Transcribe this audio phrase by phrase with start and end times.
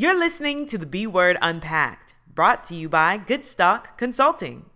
[0.00, 4.66] You're listening to the B Word Unpacked, brought to you by Goodstock Consulting.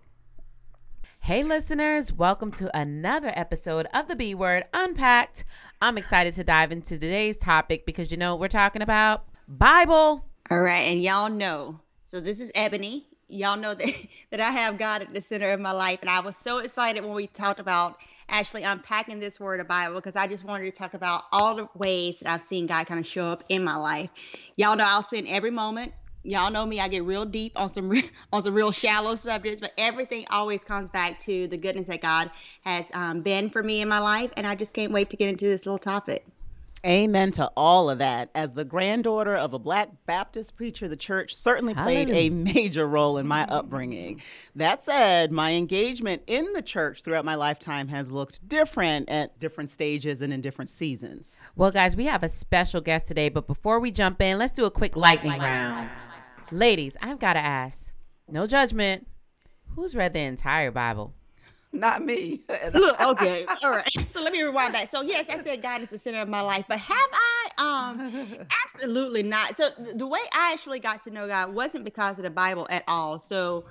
[1.20, 5.44] Hey, listeners, welcome to another episode of the B Word Unpacked.
[5.80, 10.26] I'm excited to dive into today's topic because you know what we're talking about Bible.
[10.50, 11.78] All right, and y'all know.
[12.02, 13.06] So this is Ebony.
[13.28, 13.94] Y'all know that
[14.30, 17.04] that I have God at the center of my life, and I was so excited
[17.04, 17.96] when we talked about
[18.32, 21.68] actually unpacking this word of Bible because I just wanted to talk about all the
[21.76, 24.10] ways that I've seen God kind of show up in my life.
[24.56, 25.92] Y'all know I'll spend every moment.
[26.24, 26.80] Y'all know me.
[26.80, 30.64] I get real deep on some re- on some real shallow subjects, but everything always
[30.64, 32.30] comes back to the goodness that God
[32.64, 35.28] has um, been for me in my life, and I just can't wait to get
[35.28, 36.24] into this little topic.
[36.84, 38.30] Amen to all of that.
[38.34, 43.18] As the granddaughter of a black Baptist preacher, the church certainly played a major role
[43.18, 44.20] in my upbringing.
[44.56, 49.70] That said, my engagement in the church throughout my lifetime has looked different at different
[49.70, 51.36] stages and in different seasons.
[51.54, 54.64] Well, guys, we have a special guest today, but before we jump in, let's do
[54.64, 55.88] a quick lightning round.
[56.50, 57.92] Ladies, I've got to ask,
[58.28, 59.06] no judgment,
[59.76, 61.14] who's read the entire Bible?
[61.72, 62.42] Not me.
[62.74, 63.88] Look, okay, all right.
[64.08, 64.88] So let me rewind back.
[64.90, 67.48] So yes, I said God is the center of my life, but have I?
[67.56, 69.56] Um, absolutely not.
[69.56, 72.66] So th- the way I actually got to know God wasn't because of the Bible
[72.68, 73.18] at all.
[73.18, 73.64] So,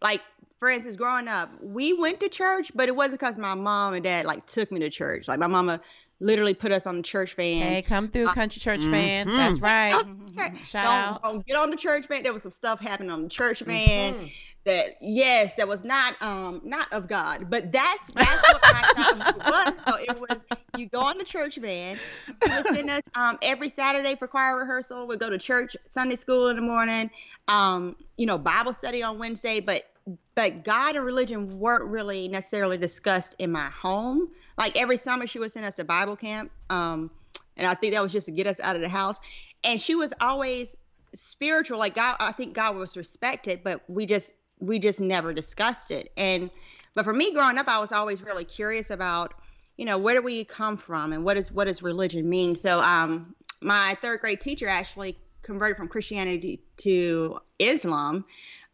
[0.00, 0.20] like
[0.58, 4.04] for instance, growing up, we went to church, but it wasn't because my mom and
[4.04, 5.26] dad like took me to church.
[5.26, 5.80] Like my mama
[6.20, 7.62] literally put us on the church van.
[7.62, 8.92] Hey, come through, uh, country church mm-hmm.
[8.92, 9.26] fan.
[9.28, 9.94] That's right.
[9.94, 10.62] Okay.
[10.64, 11.22] Shout don't, out.
[11.22, 12.22] don't get on the church van.
[12.22, 14.26] There was some stuff happening on the church van mm-hmm.
[14.68, 17.50] That yes, that was not um not of God.
[17.50, 19.74] But that's that's what it was.
[19.86, 23.70] So it was you go on the church van, you would send us um every
[23.70, 25.06] Saturday for choir rehearsal.
[25.06, 27.10] We'd go to church, Sunday school in the morning,
[27.48, 29.90] um, you know, Bible study on Wednesday, but
[30.34, 34.28] but God and religion weren't really necessarily discussed in my home.
[34.56, 36.50] Like every summer she would send us to Bible camp.
[36.70, 37.10] Um,
[37.56, 39.18] and I think that was just to get us out of the house.
[39.64, 40.76] And she was always
[41.14, 41.78] spiritual.
[41.78, 46.12] Like God, I think God was respected, but we just we just never discussed it.
[46.16, 46.50] And
[46.94, 49.34] but for me growing up, I was always really curious about,
[49.76, 52.54] you know, where do we come from and what is what does religion mean?
[52.56, 58.24] So um my third grade teacher actually converted from Christianity to Islam.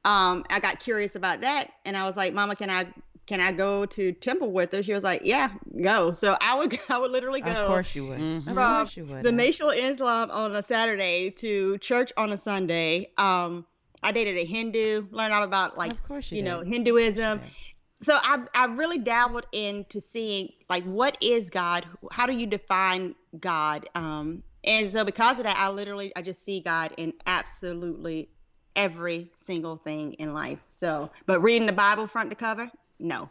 [0.05, 2.87] Um, I got curious about that and I was like, Mama, can I
[3.27, 4.83] can I go to temple with her?
[4.83, 5.49] She was like, Yeah,
[5.83, 6.13] go.
[6.13, 8.19] So I would I would literally go Of course you would.
[8.19, 8.49] Mhm.
[8.49, 9.23] Of course you would.
[9.23, 13.11] the Nation of Islam on a Saturday to church on a Sunday.
[13.17, 13.65] Um,
[14.05, 16.61] I dated a Hindu, learned all about like Of course you you know.
[16.61, 17.41] Hinduism.
[18.03, 21.87] So I I really dabbled into seeing like what is God?
[22.13, 23.89] How do you define God?
[23.95, 28.29] Um, and so because of that, I literally I just see God in absolutely
[28.77, 30.59] every single thing in life.
[30.71, 33.31] So, but reading the Bible front to cover, no.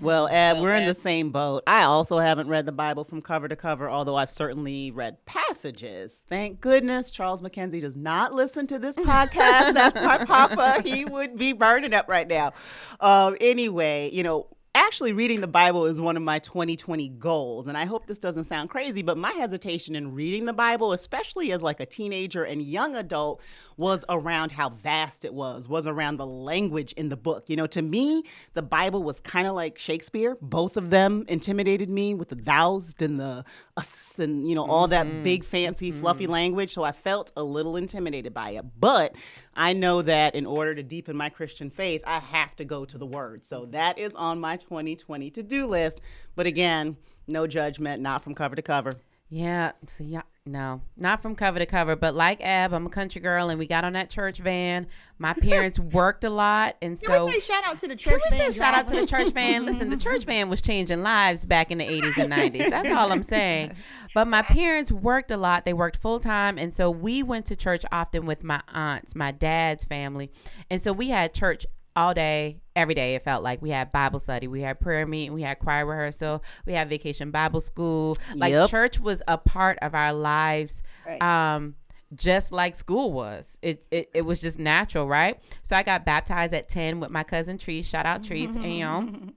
[0.00, 1.62] Well, Eb, we're in the same boat.
[1.66, 6.24] I also haven't read the Bible from cover to cover, although I've certainly read passages.
[6.28, 9.74] Thank goodness Charles McKenzie does not listen to this podcast.
[9.74, 10.82] That's my papa.
[10.84, 12.52] He would be burning up right now.
[13.00, 17.68] Um, anyway, you know, actually reading the Bible is one of my 2020 goals.
[17.68, 21.52] And I hope this doesn't sound crazy, but my hesitation in reading the Bible, especially
[21.52, 23.40] as like a teenager and young adult,
[23.76, 27.48] was around how vast it was, was around the language in the book.
[27.48, 28.24] You know, to me,
[28.54, 30.36] the Bible was kind of like Shakespeare.
[30.42, 33.44] Both of them intimidated me with the thous and the
[33.76, 35.22] us and, you know, all that mm-hmm.
[35.22, 36.00] big, fancy, mm-hmm.
[36.00, 36.74] fluffy language.
[36.74, 38.64] So I felt a little intimidated by it.
[38.80, 39.14] But
[39.54, 42.98] I know that in order to deepen my Christian faith, I have to go to
[42.98, 43.44] the Word.
[43.44, 46.00] So that is on my 2020 to do list.
[46.34, 46.96] But again,
[47.28, 48.96] no judgment, not from cover to cover.
[49.30, 49.72] Yeah.
[49.88, 53.48] So yeah, no, not from cover to cover, but like Ab, I'm a country girl,
[53.48, 54.86] and we got on that church van.
[55.18, 58.12] My parents worked a lot, and Can so we say shout out to the Can
[58.12, 58.22] church?
[58.30, 59.64] we say van shout out to the church van?
[59.66, 62.70] Listen, the church van was changing lives back in the 80s and 90s.
[62.70, 63.72] That's all I'm saying.
[64.14, 65.64] But my parents worked a lot.
[65.64, 66.58] They worked full time.
[66.58, 70.30] And so we went to church often with my aunts, my dad's family.
[70.70, 71.66] And so we had church
[71.96, 73.14] all day, every day.
[73.14, 76.42] It felt like we had Bible study, we had prayer meeting, we had choir rehearsal,
[76.66, 78.16] we had vacation Bible school.
[78.34, 78.70] Like Yep.
[78.70, 80.82] church was a part of our lives.
[81.06, 81.22] Right.
[81.22, 81.76] Um,
[82.14, 83.58] just like school was.
[83.60, 85.36] It, it it was just natural, right?
[85.62, 87.86] So I got baptized at 10 with my cousin Treese.
[87.86, 88.54] Shout out Treese.
[88.54, 89.32] and, Hey, Trace.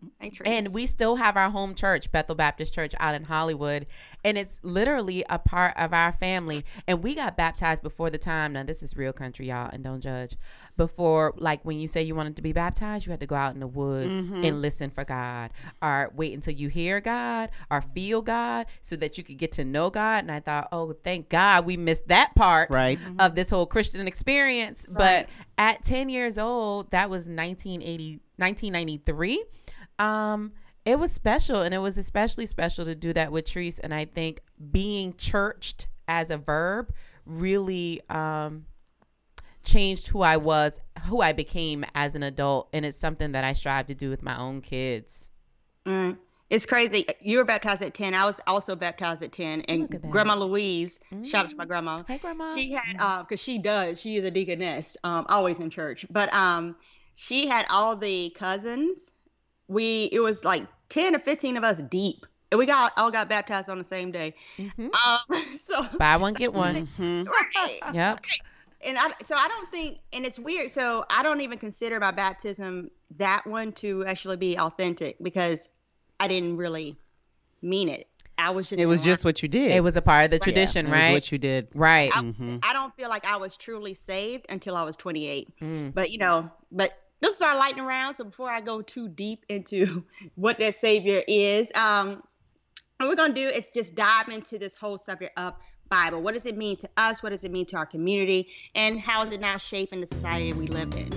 [0.46, 3.86] And we still have our home church, Bethel Baptist Church out in Hollywood.
[4.24, 6.66] And it's literally a part of our family.
[6.88, 8.54] And we got baptized before the time.
[8.54, 10.36] Now, this is real country, y'all, and don't judge.
[10.76, 13.54] Before, like when you say you wanted to be baptized, you had to go out
[13.54, 14.44] in the woods mm-hmm.
[14.44, 19.18] and listen for God, or wait until you hear God or feel God so that
[19.18, 20.24] you could get to know God.
[20.24, 23.00] And I thought, oh, thank God we missed that part Right.
[23.20, 24.88] of this whole Christian experience.
[24.90, 29.44] But at 10 years old, that was 1980, 1993.
[30.00, 30.54] Um,
[30.86, 33.80] it was special, and it was especially special to do that with Treese.
[33.84, 34.42] And I think
[34.72, 36.94] being churched as a verb
[37.26, 38.66] really um,
[39.64, 43.54] changed who I was, who I became as an adult, and it's something that I
[43.54, 45.30] strive to do with my own kids.
[45.86, 46.18] Mm.
[46.50, 47.06] It's crazy.
[47.20, 48.14] You were baptized at 10.
[48.14, 49.62] I was also baptized at 10.
[49.62, 50.10] And at.
[50.10, 52.02] Grandma Louise, shout out to my grandma.
[52.08, 52.56] Hey, Grandma.
[52.56, 56.06] She had, uh, cause she does, she is a deaconess, um, always in church.
[56.10, 56.78] But um,
[57.16, 59.12] she had all the cousins.
[59.68, 62.26] We, it was like 10 or 15 of us deep.
[62.52, 64.34] And we got all got baptized on the same day.
[64.58, 64.90] Mhm.
[64.94, 66.88] Um, so Buy one get one.
[66.98, 67.28] Mhm.
[67.28, 67.80] right.
[67.94, 68.22] Yep.
[68.86, 70.72] and I so I don't think and it's weird.
[70.72, 75.68] So I don't even consider my baptism that one to actually be authentic because
[76.22, 76.96] I didn't really
[77.62, 78.08] mean it.
[78.38, 79.14] I was just It was in line.
[79.16, 79.72] just what you did.
[79.72, 80.44] It was a part of the Right.
[80.44, 81.12] tradition, It was right?
[81.12, 81.68] what you did.
[81.74, 82.12] right.
[82.16, 82.60] I, Mhm.
[82.64, 85.50] I don't feel like I was truly saved until I was 28.
[85.60, 85.94] Mm.
[85.94, 86.92] But you know, but
[87.22, 88.16] this is our lightning round.
[88.16, 90.04] So before I go too deep into
[90.36, 92.24] what that savior is, um,
[92.98, 95.54] what we're gonna do is just dive into this whole subject of
[95.90, 96.22] Bible.
[96.22, 97.24] What does it mean to us?
[97.24, 98.50] What does it mean to our community?
[98.76, 101.10] And how is it now shaping the society we live in?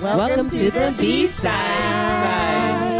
[0.00, 2.93] Welcome to the B Side.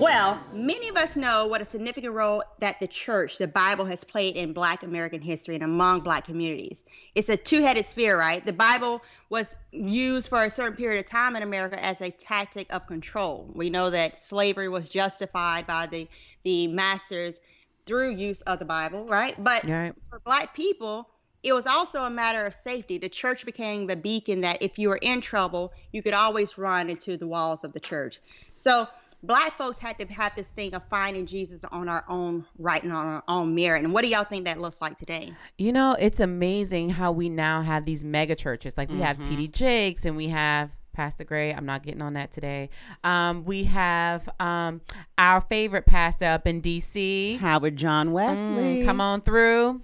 [0.00, 4.02] Well, many of us know what a significant role that the church, the Bible, has
[4.02, 6.84] played in Black American history and among Black communities.
[7.14, 8.44] It's a two headed spear, right?
[8.44, 12.72] The Bible was used for a certain period of time in America as a tactic
[12.72, 13.50] of control.
[13.54, 16.08] We know that slavery was justified by the,
[16.44, 17.38] the masters
[17.84, 19.34] through use of the Bible, right?
[19.42, 19.92] But Right.
[20.08, 21.10] for Black people,
[21.42, 22.96] it was also a matter of safety.
[22.96, 26.88] The church became the beacon that if you were in trouble, you could always run
[26.88, 28.20] into the walls of the church.
[28.56, 28.88] So
[29.22, 32.92] black folks had to have this thing of finding Jesus on our own right and
[32.92, 33.84] on our own merit.
[33.84, 35.32] And what do y'all think that looks like today?
[35.58, 38.76] You know, it's amazing how we now have these mega churches.
[38.76, 41.52] Like we have TD Jakes and we have Pastor Gray.
[41.54, 42.70] I'm not getting on that today.
[43.04, 44.80] Um, we have um,
[45.18, 47.38] our favorite pastor up in DC.
[47.38, 48.82] Howard John Wesley.
[48.82, 49.80] Mm, come on through.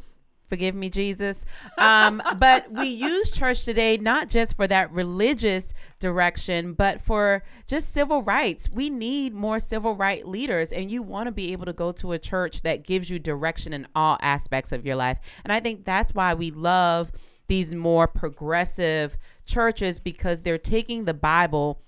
[0.48, 1.44] Forgive me, Jesus.
[1.78, 7.92] Um, but we use church today not just for that religious direction, but for just
[7.92, 8.70] civil rights.
[8.70, 12.12] We need more civil right leaders, and you want to be able to go to
[12.12, 15.18] a church that gives you direction in all aspects of your life.
[15.44, 17.10] And I think that's why we love
[17.48, 21.80] these more progressive churches because they're taking the Bible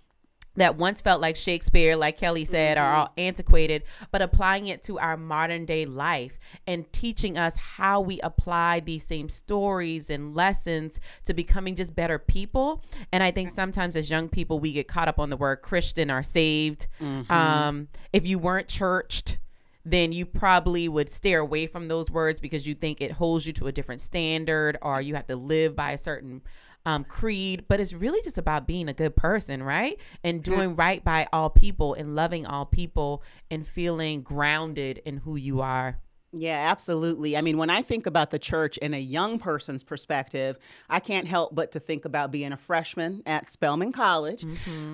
[0.58, 4.98] that once felt like Shakespeare, like Kelly said, are all antiquated, but applying it to
[4.98, 11.00] our modern day life and teaching us how we apply these same stories and lessons
[11.24, 12.82] to becoming just better people.
[13.12, 16.10] And I think sometimes as young people, we get caught up on the word Christian
[16.10, 16.86] or saved.
[17.30, 19.38] Um, if you weren't churched,
[19.84, 23.52] then you probably would steer away from those words because you think it holds you
[23.54, 26.42] to a different standard or you have to live by a certain
[26.86, 27.64] um, creed.
[27.68, 29.98] But it's really just about being a good person, right?
[30.24, 35.36] And doing right by all people and loving all people and feeling grounded in who
[35.36, 35.98] you are.
[36.32, 37.38] Yeah, absolutely.
[37.38, 40.58] I mean, when I think about the church in a young person's perspective,
[40.88, 44.44] I can't help but to think about being a freshman at Spelman College.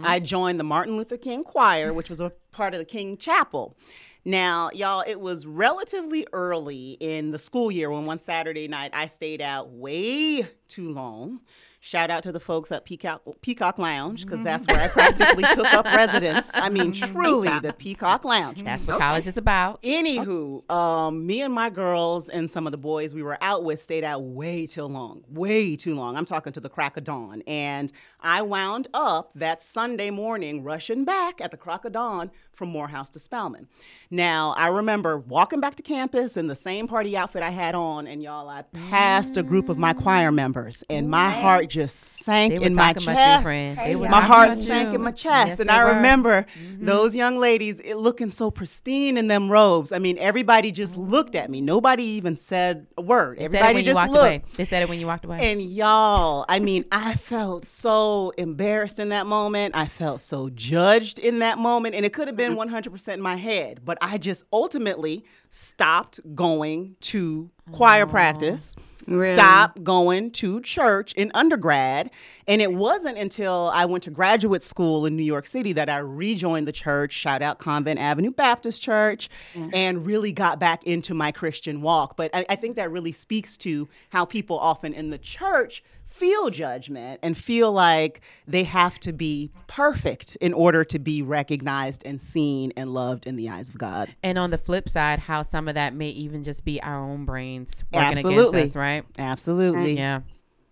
[0.04, 3.76] I joined the Martin Luther King Choir, which was a part of the King Chapel.
[4.24, 9.06] Now, y'all, it was relatively early in the school year when one Saturday night I
[9.06, 11.40] stayed out way too long.
[11.84, 15.70] Shout out to the folks at Peacock, Peacock Lounge, because that's where I practically took
[15.74, 16.48] up residence.
[16.54, 18.64] I mean, truly, the Peacock Lounge.
[18.64, 19.82] That's what college is about.
[19.82, 23.82] Anywho, um, me and my girls and some of the boys we were out with
[23.82, 26.16] stayed out way too long, way too long.
[26.16, 27.42] I'm talking to the crack of dawn.
[27.46, 32.70] And I wound up that Sunday morning rushing back at the crack of dawn from
[32.70, 33.68] Morehouse to Spelman.
[34.10, 38.06] Now, I remember walking back to campus in the same party outfit I had on,
[38.06, 42.54] and y'all, I passed a group of my choir members, and my heart just sank
[42.54, 43.08] in my chest.
[43.08, 43.78] about you, friend.
[43.78, 44.94] They were my heart sank you.
[44.94, 45.90] in my chest, Yes, and I were.
[45.90, 45.96] Mm-hmm.
[45.96, 46.46] remember
[46.78, 49.92] those young ladies it, looking so pristine in them robes.
[49.92, 51.60] I mean, everybody just looked at me.
[51.60, 53.38] Nobody even said a word.
[53.38, 54.22] They said it everybody when you just walked looked.
[54.24, 54.42] away.
[54.56, 55.50] They said it when you walked away.
[55.52, 59.74] And y'all, I mean, I felt so embarrassed in that moment.
[59.76, 61.94] I felt so judged in that moment.
[61.94, 66.96] And it could have been 100% in my head, but I just ultimately stopped going
[67.00, 69.34] to choir practice, Really?
[69.34, 72.10] stopped going to church in undergrad.
[72.46, 75.98] And it wasn't until I went to graduate school in New York City that I
[75.98, 79.70] rejoined the church, shout out Convent Avenue Baptist Church, mm.
[79.72, 82.16] and really got back into my Christian walk.
[82.16, 85.82] But I, I think that really speaks to how people often in the church
[86.14, 92.04] feel judgment and feel like they have to be perfect in order to be recognized
[92.06, 94.14] and seen and loved in the eyes of God.
[94.22, 97.24] And on the flip side, how some of that may even just be our own
[97.24, 98.60] brains working Absolutely.
[98.60, 99.04] against us, right?
[99.18, 99.96] Absolutely.
[99.96, 100.20] Yeah.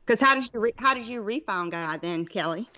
[0.06, 2.68] Because how did you re- how did you refound God then, Kelly?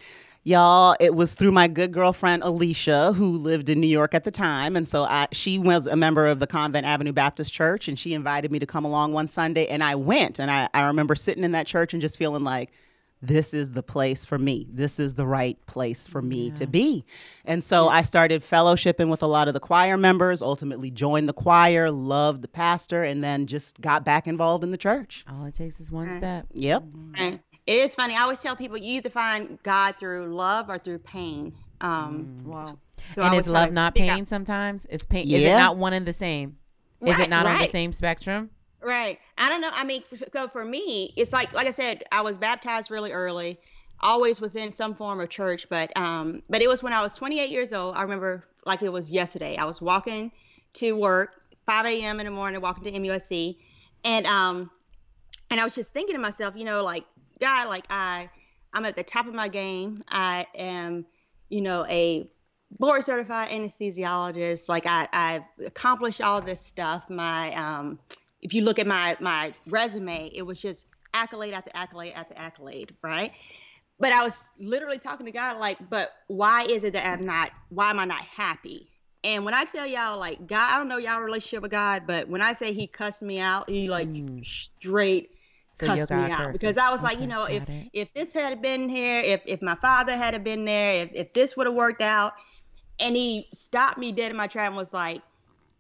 [0.46, 4.30] Y'all, it was through my good girlfriend Alicia, who lived in New York at the
[4.30, 7.98] time, and so I, she was a member of the Convent Avenue Baptist Church, and
[7.98, 11.14] she invited me to come along one Sunday, and I went, and I, I remember
[11.14, 12.72] sitting in that church and just feeling like,
[13.22, 14.66] this is the place for me.
[14.70, 17.06] This is the right place for me to be.
[17.46, 21.32] And so I started fellowshipping with a lot of the choir members, ultimately joined the
[21.32, 25.24] choir, loved the pastor, and then just got back involved in the church.
[25.26, 26.18] All it takes is one mm.
[26.18, 26.48] step.
[26.52, 26.84] Yep.
[27.16, 28.14] And it is funny.
[28.14, 31.54] I always tell people you either find God through love or through pain.
[31.80, 32.78] Um, Wow.
[33.14, 34.87] so and is love not figure out- pain sometimes?
[34.87, 36.56] Is pain is it not one and the same?
[37.02, 38.50] Is it Right, not on the same spectrum?
[38.80, 39.18] Right.
[39.38, 39.71] I don't know.
[39.73, 43.12] I mean, for, so for me, it's like like I said, I was baptized really
[43.12, 43.59] early.
[44.00, 47.14] Always was in some form of church, but um, but it was when I was
[47.14, 47.97] 28 years old.
[47.97, 49.56] I remember like it was yesterday.
[49.56, 50.30] I was walking
[50.75, 51.30] to work,
[51.66, 52.21] 5 a.m.
[52.21, 53.56] in the morning, walking to MUSC,
[54.04, 54.71] and um,
[55.50, 57.04] and I was just thinking to myself, you know, like
[57.41, 58.29] God, like I,
[58.73, 60.03] I'm at the top of my game.
[60.09, 61.07] I am,
[61.49, 62.29] you know, a
[62.79, 64.69] board certified anesthesiologist.
[64.69, 67.05] Like I, I've accomplished all this stuff.
[67.09, 67.99] My, um,
[68.43, 72.95] if you look at my my resume, it was just accolade after accolade after accolade,
[73.03, 73.33] right?
[73.99, 77.53] But I was literally talking to God, like, but why is it that I'm not?
[77.71, 78.91] Why am I not happy?
[79.23, 82.29] And when I tell y'all, like, God, I don't know y'all relationship with God, but
[82.29, 84.09] when I say He cussed me out, He like
[84.45, 85.31] straight
[85.75, 86.61] So cussed me out curses.
[86.61, 87.90] because I was like, you know, if it.
[87.93, 91.57] if this had been here, if if my father had been there, if if this
[91.57, 92.35] would have worked out,
[93.00, 95.21] and he stopped me dead in my track and was like,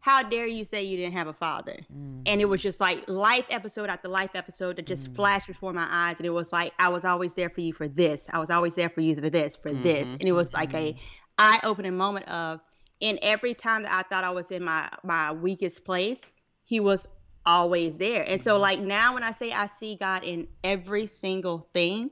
[0.00, 2.22] "How dare you say you didn't have a father?" Mm.
[2.26, 5.86] And it was just like life episode after life episode that just flashed before my
[5.88, 8.50] eyes, and it was like I was always there for you for this, I was
[8.50, 10.96] always there for you for this, for this, and it was like a
[11.38, 12.60] eye-opening moment of,
[13.00, 16.22] in every time that I thought I was in my my weakest place,
[16.64, 17.06] he was
[17.46, 18.24] always there.
[18.26, 18.62] And so mm-hmm.
[18.62, 22.10] like now when I say I see God in every single thing,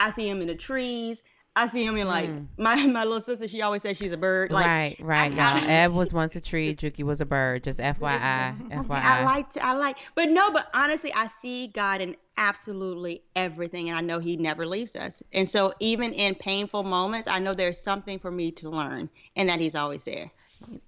[0.00, 1.22] I see him in the trees.
[1.56, 2.46] I see him in like mm.
[2.58, 3.46] my my little sister.
[3.46, 4.50] She always says she's a bird.
[4.50, 5.70] Like right, right, I- y'all.
[5.70, 6.74] Eb was once a tree.
[6.74, 7.62] Juki was a bird.
[7.62, 8.90] Just FYI, FYI.
[8.90, 13.88] I like to, I like, but no, but honestly, I see God in absolutely everything,
[13.88, 15.22] and I know He never leaves us.
[15.32, 19.48] And so, even in painful moments, I know there's something for me to learn, and
[19.48, 20.30] that He's always there.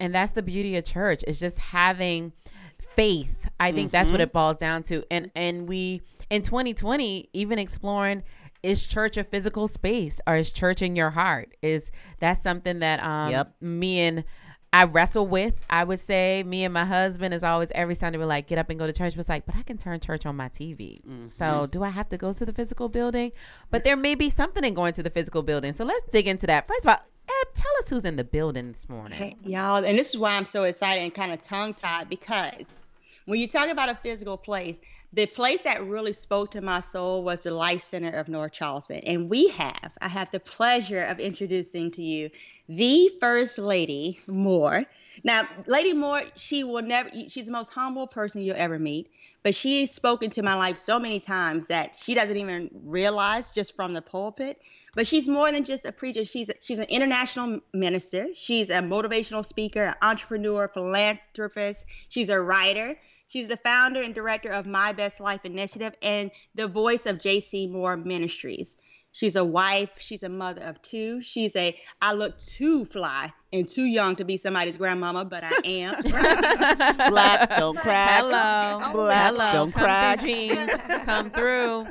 [0.00, 2.32] and that's the beauty of church It's just having
[2.80, 7.58] faith i think that's what it boils down to and and we in 2020 even
[7.58, 8.22] exploring
[8.62, 11.90] is church a physical space or is church in your heart is
[12.20, 13.54] that's something that um Yep.
[13.60, 14.24] me and
[14.72, 15.54] I wrestle with.
[15.70, 18.68] I would say me and my husband is always every Sunday we're like get up
[18.68, 19.14] and go to church.
[19.14, 21.00] But it's like, but I can turn church on my TV.
[21.32, 23.32] So do I have to go to the physical building?
[23.70, 25.72] But there may be something in going to the physical building.
[25.72, 26.66] So let's dig into that.
[26.66, 29.18] First of all, Eb, tell us who's in the building this morning.
[29.18, 32.86] Hey, y'all, and this is why I'm so excited and kind of tongue tied because
[33.24, 34.80] when you talk about a physical place,
[35.12, 38.98] the place that really spoke to my soul was the Life Center of North Charleston.
[38.98, 42.30] And we have, I have the pleasure of introducing to you
[42.68, 44.84] the First Lady Moore.
[45.24, 49.08] Now, Lady Moore, she will never, she's the most humble person you'll ever meet,
[49.42, 53.74] but she's spoken to my life so many times that she doesn't even realize just
[53.74, 54.60] from the pulpit.
[54.96, 56.24] But she's more than just a preacher.
[56.24, 58.28] She's she's an international minister.
[58.34, 61.84] She's a motivational speaker, an entrepreneur, philanthropist.
[62.08, 62.96] She's a writer.
[63.28, 67.70] She's the founder and director of My Best Life Initiative and the voice of JC
[67.70, 68.78] Moore Ministries.
[69.12, 69.90] She's a wife.
[69.98, 71.22] She's a mother of two.
[71.22, 75.52] She's a, I look too fly and too young to be somebody's grandmama, but I
[75.64, 76.02] am.
[77.10, 78.20] Black don't crack.
[78.22, 78.92] Hello.
[78.92, 79.52] Black Hello.
[79.52, 80.20] don't Come crack.
[80.20, 80.70] through, jeans.
[81.04, 81.86] Come through.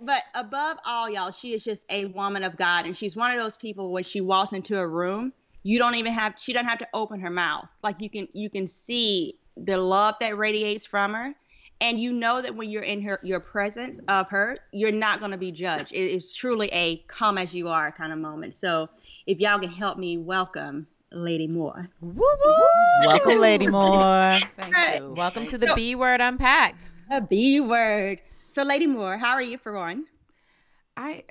[0.00, 2.86] But above all, y'all, she is just a woman of God.
[2.86, 6.12] And she's one of those people when she walks into a room, you don't even
[6.12, 7.66] have, she doesn't have to open her mouth.
[7.82, 11.34] Like you can, you can see the love that radiates from her.
[11.82, 15.30] And you know that when you're in her, your presence of her, you're not going
[15.30, 15.92] to be judged.
[15.92, 18.54] It is truly a come as you are kind of moment.
[18.54, 18.90] So
[19.26, 21.88] if y'all can help me welcome Lady Moore.
[22.00, 23.06] Woo woo.
[23.06, 24.38] Welcome, Lady Moore.
[24.56, 25.14] Thank you.
[25.16, 26.92] Welcome to the B word unpacked.
[27.10, 28.22] A B word.
[28.50, 30.06] So Lady Moore, how are you for one?
[30.96, 31.22] I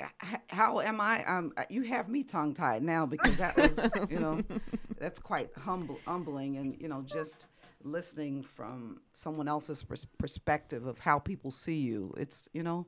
[0.47, 1.25] how am I?
[1.25, 4.41] Um, you have me tongue tied now because that was you know
[4.97, 7.47] that's quite humble, humbling, and you know just
[7.83, 12.13] listening from someone else's pers- perspective of how people see you.
[12.17, 12.87] It's you know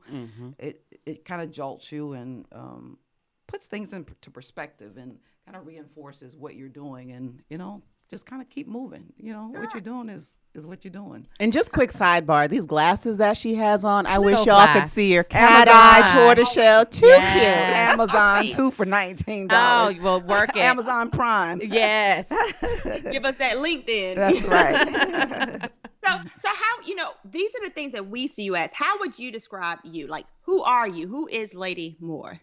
[0.57, 2.99] it it kind of jolts you and um,
[3.47, 7.81] puts things into perspective and kind of reinforces what you're doing and you know
[8.11, 9.13] just kind of keep moving.
[9.17, 11.25] You know what you're doing is is what you're doing.
[11.39, 14.73] And just quick sidebar, these glasses that she has on, I So wish y'all fly.
[14.73, 16.19] could see her cat Amazon.
[16.19, 16.85] eye tortoiseshell.
[16.87, 17.93] Too Yes.
[17.93, 19.95] Amazon two for nineteen dollars.
[19.99, 20.57] Oh, well, work it.
[20.61, 21.61] Amazon Prime.
[21.63, 22.29] Yes.
[23.11, 24.15] Give us that link then.
[24.17, 25.71] That's right.
[26.03, 26.07] So,
[26.39, 28.73] so how you know these are the things that we see you as.
[28.73, 30.07] How would you describe you?
[30.07, 31.07] Like, who are you?
[31.07, 32.39] Who is Lady Moore?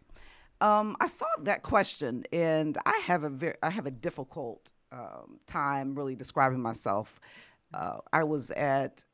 [0.61, 5.39] um, I saw that question, and I have a very, I have a difficult um,
[5.47, 7.21] time really describing myself.
[7.75, 9.05] Uh, I was at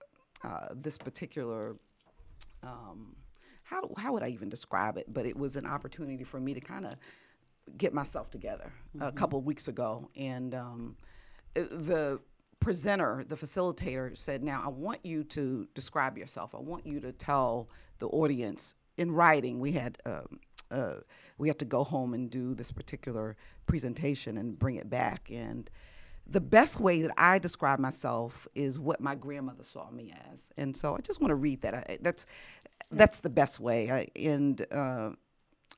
[0.43, 1.77] uh, this particular
[2.63, 3.17] um,
[3.65, 5.07] how how would I even describe it?
[5.13, 6.95] But it was an opportunity for me to kind of
[7.77, 10.97] get myself together a couple of weeks ago, and um,
[11.57, 12.21] uh, the
[12.61, 16.55] presenter, the facilitator, said, "Now I want you to describe yourself.
[16.55, 19.99] I want you to tell the audience in writing." We had.
[20.07, 20.41] Um,
[20.75, 21.01] uh,
[21.39, 25.31] we have to go home and do this particular presentation and bring it back.
[25.33, 25.71] And
[26.27, 30.51] the best way that I describe myself is what my grandmother saw me as.
[30.57, 31.75] And so I just want to read that.
[31.75, 32.27] I, that's
[32.91, 33.91] that's the best way.
[33.91, 35.11] I, and uh,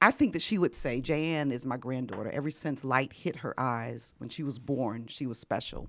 [0.00, 2.30] I think that she would say, Jan is my granddaughter.
[2.30, 5.88] Ever since light hit her eyes when she was born, she was special.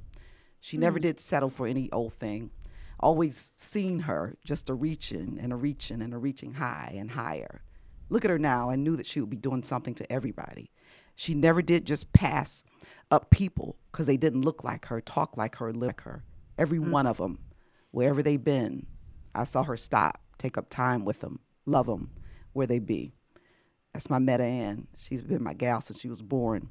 [0.61, 2.51] She never did settle for any old thing.
[2.99, 7.61] Always seen her just a reaching and a reaching and a reaching high and higher.
[8.09, 8.69] Look at her now.
[8.69, 10.71] I knew that she would be doing something to everybody.
[11.15, 12.63] She never did just pass
[13.09, 16.23] up people because they didn't look like her, talk like her, live like her.
[16.57, 17.39] Every one of them,
[17.91, 18.85] wherever they've been,
[19.33, 22.11] I saw her stop, take up time with them, love them
[22.53, 23.13] where they be.
[23.93, 24.87] That's my Meta Ann.
[24.97, 26.69] She's been my gal since she was born.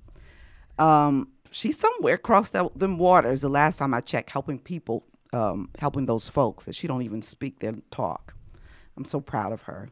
[0.78, 3.40] Um, she's somewhere across that, them waters.
[3.40, 7.22] The last time I checked, helping people, um, helping those folks that she don't even
[7.22, 8.34] speak their talk.
[8.96, 9.88] I'm so proud of her.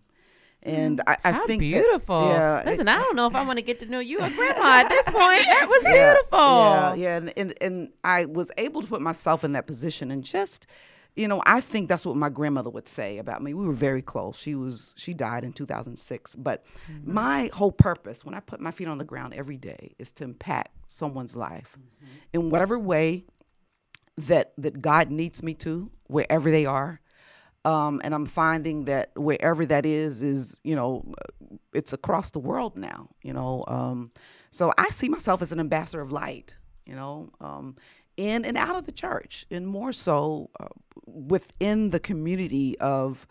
[0.64, 2.28] And I, I How think that- beautiful.
[2.28, 4.30] yeah, it- Listen, I don't know if I want to get to know you or
[4.30, 5.44] grandma at this point.
[5.46, 6.38] That was Yeah, beautiful.
[6.38, 10.24] Yeah, yeah, and, and and I was able to put myself in that position and
[10.24, 10.66] just,
[11.16, 13.52] you know, I think that's what my grandmother would say about me.
[13.54, 14.38] We were very close.
[14.38, 17.12] She was she died in 2006, but Mm-hmm.
[17.14, 20.24] my whole purpose when I put my feet on the ground every day is to
[20.24, 22.14] impact someone's life Mm-hmm.
[22.32, 23.24] in whatever way
[24.16, 27.00] that that God needs me to, wherever they are.
[27.64, 31.04] Um, and I'm finding that wherever that is, is you know,
[31.72, 33.08] it's across the world now.
[33.22, 34.10] You know, um,
[34.50, 36.56] so I see myself as an ambassador of light.
[36.86, 37.76] You know, um,
[38.16, 40.68] in and out of the church, and more so uh,
[41.06, 43.26] within the community of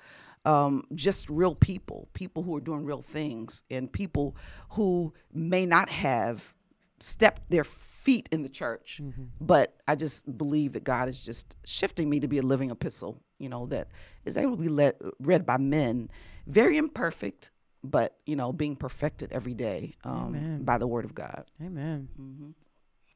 [0.45, 4.35] um, just real people, people who are doing real things, and people
[4.71, 6.53] who may not have
[6.99, 8.99] stepped their feet in the church.
[9.39, 13.21] But I just believe that God is just shifting me to be a living epistle,
[13.43, 13.89] you know, that
[14.25, 16.09] is able to be led, read by men,
[16.47, 17.51] very imperfect,
[17.83, 21.43] but, you know, being perfected every day um, by the word of God.
[21.61, 22.07] Amen.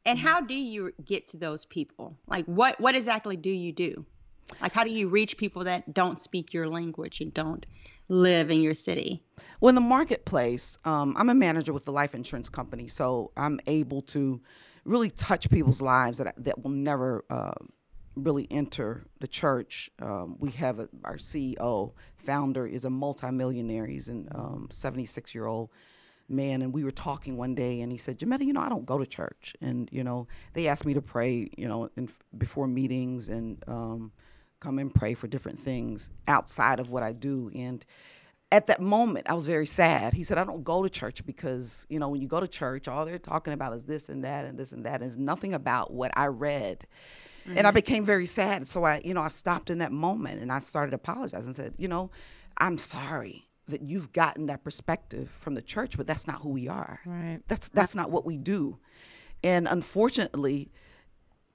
[0.05, 2.17] And how do you get to those people?
[2.27, 4.05] Like what what exactly do you do?
[4.61, 7.65] Like how do you reach people that don't speak your language and don't
[8.07, 9.21] live in your city?
[9.59, 13.59] Well, in the marketplace, um, I'm a manager with the life insurance company, so I'm
[13.67, 14.39] able to
[14.85, 17.51] really touch people's lives that that will never uh,
[18.23, 19.89] really enter the church.
[20.01, 23.85] Um, we have a, our CEO, founder, is a multimillionaire.
[23.85, 25.69] He's a um, 76 year old
[26.29, 28.85] man, and we were talking one day, and he said, "Jametta, you know, I don't
[28.85, 32.67] go to church, and you know, they asked me to pray, you know, in, before
[32.67, 34.11] meetings and." Um,
[34.59, 37.51] come and pray for different things outside of what I do.
[37.53, 37.85] And
[38.51, 40.13] at that moment, I was very sad.
[40.13, 42.87] He said, I don't go to church because, you know, when you go to church,
[42.87, 45.01] all they're talking about is this and that and this and that.
[45.01, 46.87] And it's nothing about what I read.
[47.55, 48.67] And I became very sad.
[48.67, 51.73] So I, you know, I stopped in that moment and I started apologizing and said,
[51.77, 52.11] you know,
[52.57, 56.67] I'm sorry that you've gotten that perspective from the church, but that's not who we
[56.67, 56.99] are.
[57.05, 57.39] Right.
[57.47, 58.79] That's that's not what we do.
[59.43, 60.71] And unfortunately,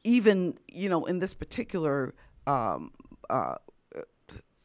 [0.04, 2.14] even you know in this particular
[2.46, 2.92] um,
[3.30, 3.56] uh,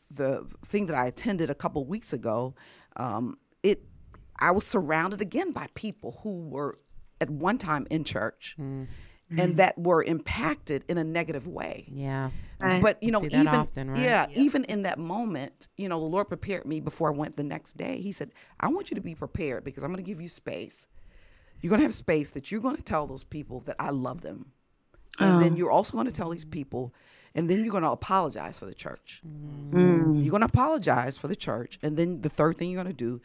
[0.10, 2.56] the thing that I attended a couple weeks ago,
[2.96, 3.84] um, it
[4.40, 6.80] I was surrounded again by people who were
[7.20, 8.56] at one time in church
[9.30, 9.58] and mm.
[9.58, 11.86] that were impacted in a negative way.
[11.92, 12.32] Yeah.
[12.60, 14.00] But you know, see that even often, right?
[14.00, 17.44] yeah, even in that moment, you know, the Lord prepared me before I went the
[17.44, 18.02] next day.
[18.02, 20.88] He said, "I want you to be prepared because I'm going to give you space.
[21.62, 24.22] You're going to have space that you're going to tell those people that I love
[24.22, 24.54] them,
[25.20, 25.56] and then oh.
[25.56, 26.96] you're also going to tell these people,
[27.36, 29.22] and then you're going to apologize for the church.
[29.24, 30.24] Mm.
[30.24, 33.04] You're going to apologize for the church, and then the third thing you're going to
[33.04, 33.22] do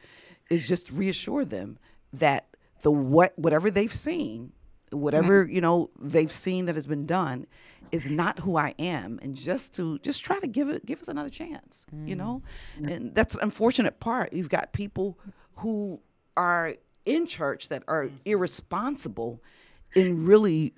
[0.50, 1.78] is just reassure them
[2.12, 2.48] that
[2.82, 4.52] the what whatever they've seen,
[4.92, 5.02] Mm-hmm.
[5.02, 7.46] whatever you know they've seen that has been done,
[7.90, 11.08] is not who I am, and just to just try to give it give us
[11.08, 12.42] another chance, you know,
[12.80, 12.90] mm.
[12.90, 14.32] and that's the unfortunate part.
[14.32, 15.18] You've got people
[15.56, 16.00] who
[16.36, 16.74] are
[17.04, 18.16] in church that are mm-hmm.
[18.24, 19.42] irresponsible
[19.94, 20.74] in really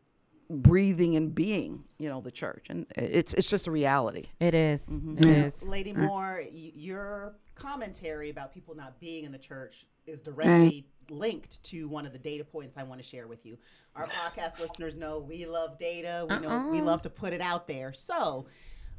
[0.50, 4.26] breathing and being, you know, the church, and it's it's just a reality.
[4.40, 4.90] It is.
[4.90, 5.18] Mm-hmm.
[5.18, 5.44] It mm.
[5.44, 5.66] is.
[5.66, 6.06] Lady mm.
[6.06, 11.88] Moore, y- your commentary about people not being in the church is directly linked to
[11.88, 13.58] one of the data points I want to share with you.
[13.94, 16.26] Our podcast listeners know we love data.
[16.28, 16.84] We know we uh-uh.
[16.84, 17.92] love to put it out there.
[17.92, 18.46] So,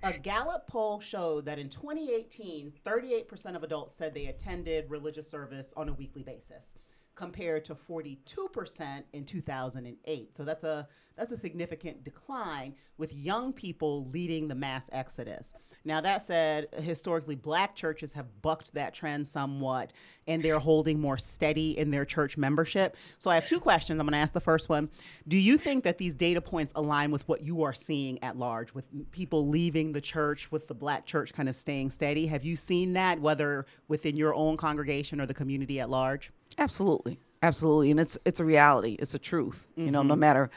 [0.03, 5.73] a Gallup poll showed that in 2018, 38% of adults said they attended religious service
[5.75, 6.75] on a weekly basis.
[7.15, 10.35] compared to 42% in 2008.
[10.35, 15.53] So that's a that's a significant decline with young people leading the mass exodus.
[15.85, 19.93] Now that said, historically black churches have bucked that trend somewhat
[20.27, 22.97] and they're holding more steady in their church membership.
[23.19, 23.99] So I have two questions.
[23.99, 24.89] I'm going to ask the first one.
[25.27, 28.73] Do you think that these data points align with what you are seeing at large
[28.73, 32.25] with people leaving the church with the black church kind of staying steady?
[32.27, 36.31] Have you seen that whether within your own congregation or the community at large?
[36.57, 38.95] Absolutely, absolutely, and it's it's a reality.
[38.97, 39.67] It's a truth.
[39.71, 39.85] Mm-hmm.
[39.85, 40.49] You know, no matter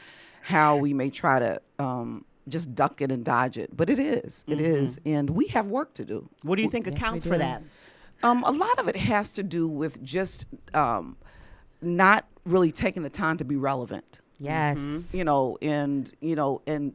[0.43, 4.45] how we may try to um, just duck it and dodge it, but it is,
[4.49, 4.65] it mm-hmm.
[4.65, 6.29] is, and we have work to do.
[6.43, 7.63] What do you think yes, accounts for that?
[8.23, 11.17] Um, a lot of it has to do with just um,
[11.81, 14.21] not really taking the time to be relevant.
[14.41, 15.17] Yes, mm-hmm.
[15.17, 16.95] you know, and you know, and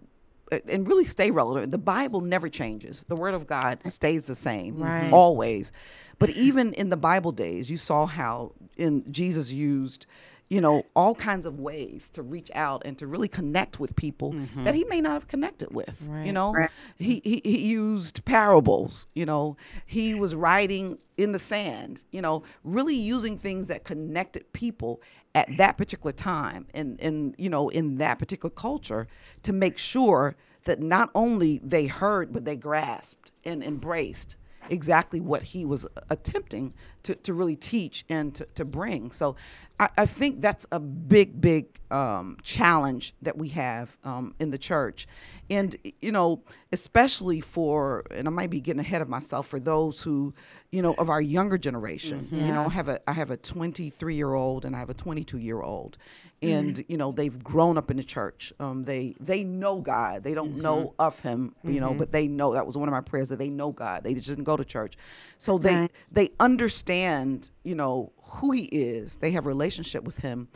[0.67, 1.71] and really stay relevant.
[1.71, 3.05] The Bible never changes.
[3.07, 5.11] The Word of God stays the same, right.
[5.11, 5.71] always.
[6.19, 10.05] But even in the Bible days, you saw how in Jesus used
[10.53, 14.33] you know all kinds of ways to reach out and to really connect with people
[14.33, 14.63] mm-hmm.
[14.63, 16.27] that he may not have connected with right.
[16.27, 16.69] you know right.
[16.99, 22.43] he, he he used parables you know he was writing in the sand you know
[22.63, 25.01] really using things that connected people
[25.33, 29.07] at that particular time and and you know in that particular culture
[29.41, 30.35] to make sure
[30.65, 34.35] that not only they heard but they grasped and embraced
[34.69, 36.73] exactly what he was attempting
[37.03, 39.11] to, to really teach and to, to bring.
[39.11, 39.35] So
[39.79, 44.57] I, I think that's a big, big um, challenge that we have um, in the
[44.57, 45.07] church.
[45.49, 50.01] And, you know, especially for, and I might be getting ahead of myself, for those
[50.01, 50.33] who,
[50.73, 52.27] you know, of our younger generation.
[52.31, 52.47] Mm-hmm.
[52.47, 54.95] You know, I have a I have a 23 year old and I have a
[54.95, 55.99] 22 year old,
[56.41, 56.91] and mm-hmm.
[56.91, 58.51] you know they've grown up in the church.
[58.59, 60.23] Um, they they know God.
[60.23, 60.61] They don't mm-hmm.
[60.61, 61.99] know of Him, you know, mm-hmm.
[61.99, 64.03] but they know that was one of my prayers that they know God.
[64.03, 64.97] They just didn't go to church,
[65.37, 65.91] so they right.
[66.11, 69.17] they understand, you know, who He is.
[69.17, 70.47] They have a relationship with Him,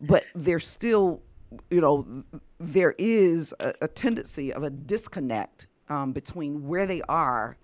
[0.00, 1.22] but they're still,
[1.70, 2.24] you know,
[2.58, 7.56] there is a, a tendency of a disconnect um, between where they are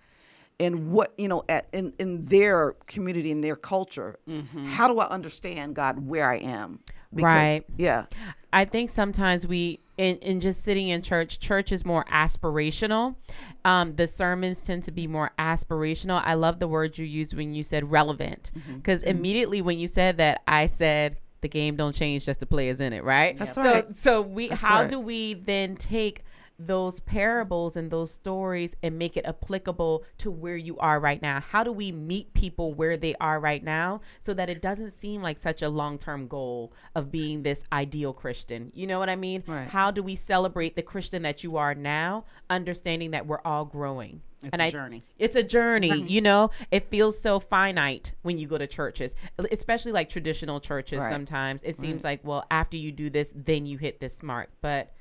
[0.59, 4.66] and what you know at in, in their community in their culture mm-hmm.
[4.66, 6.79] how do i understand god where i am
[7.14, 7.64] because, right.
[7.77, 8.07] Yeah.
[8.53, 13.16] I think sometimes we, in, in just sitting in church, church is more aspirational.
[13.64, 16.23] Um, the sermons tend to be more aspirational.
[16.25, 19.11] I love the word you used when you said relevant, because mm-hmm.
[19.11, 22.92] immediately when you said that, I said, the game don't change just the players in
[22.92, 23.38] it, right?
[23.38, 23.87] That's right.
[23.88, 24.90] So, so we, That's how right.
[24.90, 26.24] do we then take
[26.66, 31.40] those parables and those stories and make it applicable to where you are right now?
[31.40, 35.23] How do we meet people where they are right now so that it doesn't seem
[35.23, 38.70] like such a long term goal of being this ideal Christian?
[38.75, 39.42] You know what I mean?
[39.46, 39.66] Right.
[39.66, 44.23] How do we celebrate the Christian that you are now, understanding that we're all growing?
[44.42, 45.03] It's and a I, journey.
[45.18, 46.07] It's a journey, mm-hmm.
[46.09, 46.51] you know.
[46.70, 49.14] It feels so finite when you go to churches,
[49.51, 51.01] especially like traditional churches.
[51.01, 51.12] Right.
[51.12, 52.12] Sometimes it seems right.
[52.12, 54.49] like, well, after you do this, then you hit this mark.
[54.62, 54.94] But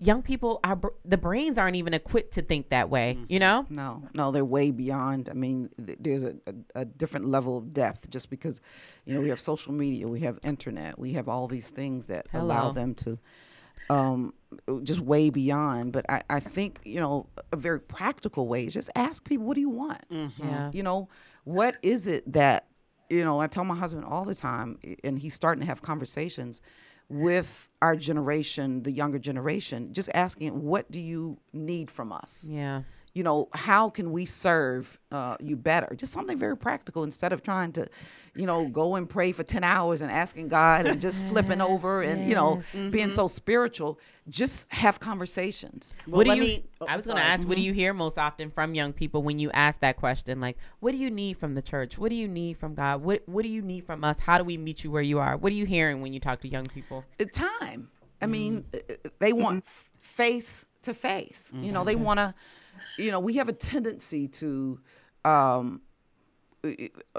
[0.00, 3.40] young people are the brains aren't even equipped to think that way you mm-hmm.
[3.40, 7.58] know no no they're way beyond i mean th- there's a, a, a, different level
[7.58, 8.60] of depth just because
[9.04, 12.26] you know we have social media we have internet we have all these things that
[12.32, 12.44] Hello.
[12.44, 13.18] allow them to
[13.90, 14.34] um,
[14.84, 18.90] just way beyond but I, I think you know a very practical way is just
[18.94, 20.48] ask people what do you want mm-hmm.
[20.48, 20.70] yeah.
[20.72, 21.08] you know
[21.44, 22.66] what is it that
[23.10, 26.60] you know i tell my husband all the time and he's starting to have conversations
[27.10, 32.48] with our generation, the younger generation, just asking, what do you need from us?
[32.50, 32.82] Yeah.
[33.12, 35.94] You know, how can we serve uh, you better?
[35.96, 37.86] Just something very practical instead of trying to,
[38.36, 41.60] you know, go and pray for 10 hours and asking God and just yes, flipping
[41.60, 42.28] over and, yes.
[42.28, 42.90] you know, mm-hmm.
[42.90, 43.98] being so spiritual.
[44.28, 45.96] Just have conversations.
[46.06, 47.48] Well, what do you, me, oh, I was going to ask, mm-hmm.
[47.48, 47.66] what do mm-hmm.
[47.66, 50.40] you hear most often from young people when you ask that question?
[50.40, 51.98] Like, what do you need from the church?
[51.98, 53.02] What do you need from God?
[53.02, 54.20] What, what do you need from us?
[54.20, 55.36] How do we meet you where you are?
[55.36, 57.04] What are you hearing when you talk to young people?
[57.32, 57.88] Time.
[58.22, 59.08] I mean, mm-hmm.
[59.18, 59.64] they want
[59.98, 61.52] face to face.
[61.54, 62.04] You know, they mm-hmm.
[62.04, 62.34] want to
[62.98, 64.80] you know, we have a tendency to
[65.24, 65.80] um,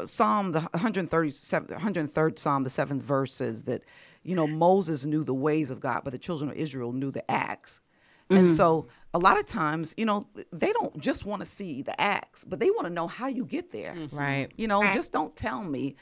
[0.05, 3.81] Psalm the 137 103rd Psalm the 7th verse says that
[4.23, 7.29] you know Moses knew the ways of God but the children of Israel knew the
[7.29, 7.81] acts.
[8.29, 8.45] Mm-hmm.
[8.45, 11.99] And so a lot of times, you know, they don't just want to see the
[11.99, 13.93] acts, but they want to know how you get there.
[13.93, 14.17] Mm-hmm.
[14.17, 14.51] Right.
[14.55, 15.95] You know, just don't tell me,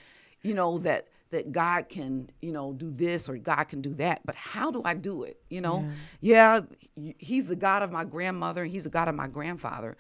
[0.43, 4.22] you know, that that God can, you know, do this or God can do that,
[4.26, 5.39] but how do I do it?
[5.50, 5.88] You know,
[6.22, 6.62] yeah.
[6.96, 9.98] yeah, He's the God of my grandmother and He's the God of my grandfather,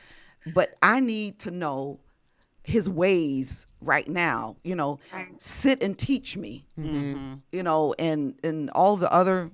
[0.53, 1.99] but I need to know
[2.63, 4.57] His ways right now.
[4.63, 4.99] You know,
[5.37, 6.65] sit and teach me.
[6.79, 7.35] Mm-hmm.
[7.51, 9.51] You know, and and all the other,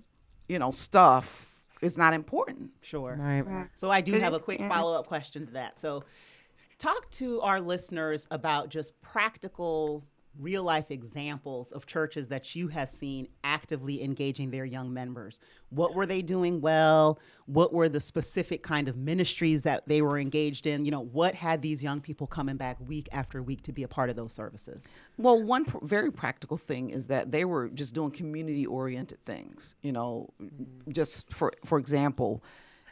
[0.47, 2.71] you know, stuff is not important.
[2.81, 3.17] Sure.
[3.19, 3.67] Right.
[3.75, 5.77] So I do have a quick follow up question to that.
[5.77, 6.03] So
[6.77, 10.03] talk to our listeners about just practical
[10.39, 15.39] real life examples of churches that you have seen actively engaging their young members.
[15.69, 17.19] What were they doing well?
[17.45, 20.85] What were the specific kind of ministries that they were engaged in?
[20.85, 23.87] You know, what had these young people coming back week after week to be a
[23.87, 24.87] part of those services?
[25.17, 29.75] Well, one pr- very practical thing is that they were just doing community oriented things.
[29.81, 30.29] You know,
[30.89, 32.43] just for for example,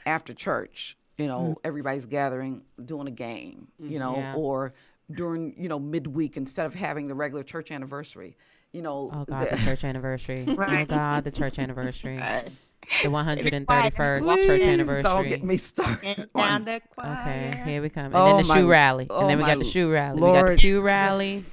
[0.06, 1.68] after church, you know, mm-hmm.
[1.68, 3.68] everybody's gathering doing a game.
[3.80, 4.00] You mm-hmm.
[4.00, 4.36] know, Yeah.
[4.36, 4.74] or
[5.12, 8.36] during you know midweek instead of having the regular church anniversary.
[8.72, 10.46] You know, Oh God, the the- church anniversary.
[10.58, 12.18] Oh God, the church anniversary.
[12.18, 12.50] Right.
[13.02, 15.04] The 131st Please church anniversary.
[15.04, 16.30] Don't get me started.
[16.36, 17.18] On- down the choir.
[17.22, 18.06] Okay, here we come.
[18.08, 19.08] And Oh, then the my- shoe rally.
[19.10, 20.16] oh, and then we got my the shoe rally.
[20.16, 20.60] we got the Lord.
[20.60, 21.46] pew rally.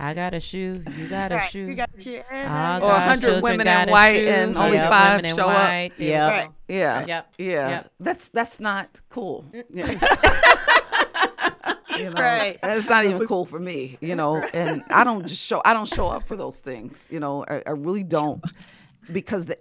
[0.00, 0.84] I got a shoe.
[0.96, 1.66] You got a shoe.
[1.66, 4.28] You got your Ah, Or gosh, 100 women got in a white shoe.
[4.28, 5.56] and only Yep, five women show up.
[5.56, 5.90] white.
[5.98, 6.28] There we Yeah.
[6.28, 6.50] Right.
[6.68, 7.06] Yeah.
[7.06, 7.34] Yep.
[7.38, 7.68] Yeah.
[7.70, 7.90] Yep.
[7.98, 9.46] That's that's not cool.
[11.96, 12.58] You know, Right.
[12.62, 14.36] It's not even cool for me, you know.
[14.36, 15.62] And I don't just show.
[15.64, 17.44] I don't show up for those things, you know.
[17.48, 18.42] I, I really don't,
[19.12, 19.56] because they,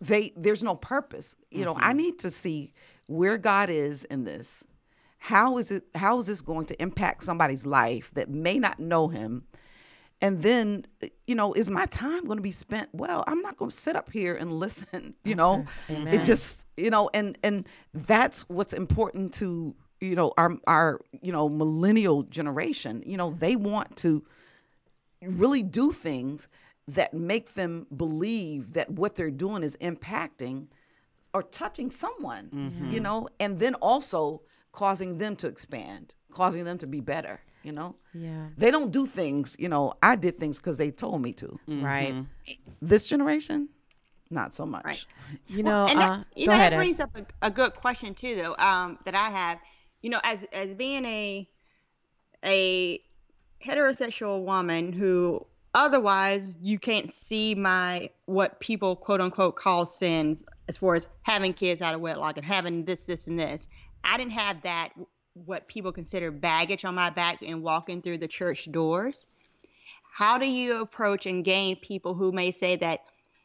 [0.00, 1.36] they there's no purpose.
[1.50, 1.96] You know, I mm-hmm.
[1.98, 2.72] need to see
[3.06, 4.66] where God is in this.
[5.18, 5.84] How is it?
[5.94, 9.44] How is this going to impact somebody's life that may not know Him?
[10.20, 10.86] And then,
[11.26, 12.90] you know, is my time going to be spent?
[12.92, 15.14] Well, I'm not going to sit up here and listen.
[15.24, 16.08] You know, mm-hmm.
[16.08, 21.32] it just, you know, and and that's what's important to you know our our you
[21.32, 23.02] know millennial generation.
[23.06, 24.24] You know, they want to
[25.22, 26.48] really do things
[26.88, 30.66] that make them believe that what they're doing is impacting
[31.32, 36.86] or touching someone, you know, and then also causing them to expand, causing them to
[36.86, 37.94] be better, you know.
[38.12, 38.48] Yeah.
[38.58, 41.58] They don't do things, you know, I did things because they told me to.
[41.68, 42.26] Right.
[42.82, 43.68] This generation,
[44.28, 44.84] not so much.
[44.84, 45.06] Right.
[45.46, 46.72] You know, and uh, that, you go know, ahead.
[46.72, 46.78] that Eb.
[46.80, 48.54] brings up a, a good question too, though.
[48.58, 49.58] Um, that I have,
[50.02, 51.48] you know, as as being a
[52.44, 53.00] a
[53.64, 60.76] heterosexual woman who otherwise you can't see my what people quote unquote call sins as
[60.76, 63.68] far as having kids out of wedlock and having this, this, and this.
[64.04, 64.90] I didn't have that
[65.34, 69.26] what people consider baggage on my back and walking through the church doors.
[70.12, 73.04] How do you approach and gain people who may say that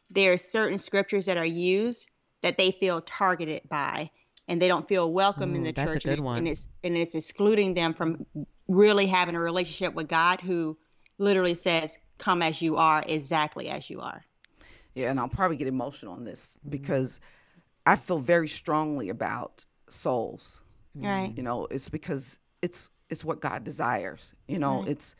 [0.10, 2.10] there are certain scriptures that are used
[2.42, 4.10] that they feel targeted by
[4.48, 6.38] and they don't feel welcome in the that's a church good and, it's, one.
[6.38, 8.26] and it's and it's excluding them from
[8.68, 10.78] really having a relationship with God who
[11.18, 14.24] literally says come as you are exactly as you are
[14.96, 16.70] Yeah, and I'll probably get emotional on this mm-hmm.
[16.70, 17.20] because
[17.86, 20.64] I feel very strongly about souls.
[20.96, 24.34] right You know, it's because it's it's what God desires.
[24.48, 25.16] You know, it's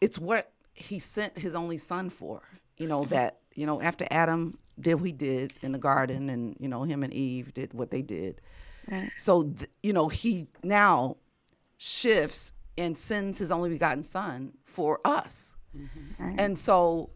[0.00, 2.42] it's what He sent His only Son for.
[2.76, 6.56] You know that you know after Adam did what he did in the garden, and
[6.58, 8.40] you know him and Eve did what they did.
[9.16, 11.16] So th- you know He now
[11.76, 16.36] shifts and sends His only begotten Son for us, mm-hmm.
[16.38, 17.10] and so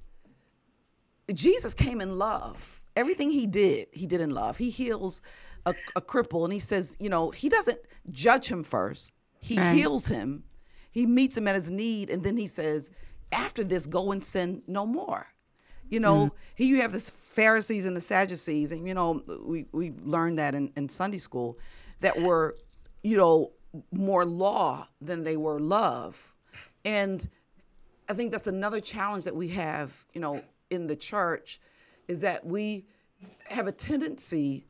[1.32, 2.80] Jesus came in love.
[2.96, 4.58] Everything he did, he did in love.
[4.58, 5.22] He heals
[5.66, 7.78] a, a cripple and he says, you know, he doesn't
[8.10, 9.12] judge him first.
[9.40, 10.44] He heals him.
[10.90, 12.08] He meets him at his need.
[12.08, 12.90] And then he says,
[13.32, 15.26] after this, go and sin no more.
[15.88, 16.36] You know, mm-hmm.
[16.56, 20.54] here you have the Pharisees and the Sadducees, and you know, we we learned that
[20.54, 21.58] in, in Sunday school
[22.00, 22.56] that were,
[23.02, 23.52] you know,
[23.92, 26.32] more law than they were love.
[26.84, 27.28] And
[28.08, 31.60] I think that's another challenge that we have, you know, in the church
[32.08, 32.86] is that we
[33.48, 34.66] have a tendency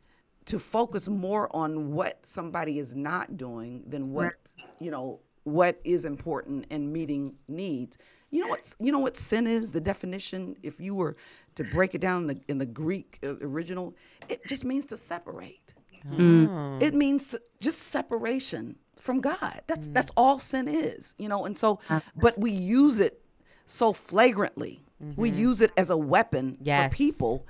[0.46, 4.34] to focus more on what somebody is not doing than what,
[4.78, 7.98] you know, what is important in meeting needs.
[8.34, 9.70] You know what you know what sin is?
[9.70, 11.16] The definition if you were
[11.54, 13.94] to break it down in the in the Greek uh, original,
[14.28, 15.72] it just means to separate.
[16.18, 16.78] Oh.
[16.82, 19.62] It means just separation from God.
[19.68, 20.14] That's that's mm.
[20.16, 21.46] all sin is, you know.
[21.46, 22.00] And so, uh-huh.
[22.16, 23.22] but we use it
[23.66, 24.82] so flagrantly.
[25.16, 25.38] We mm-hmm.
[25.38, 26.90] use it as a weapon Yes.
[26.92, 27.46] for people.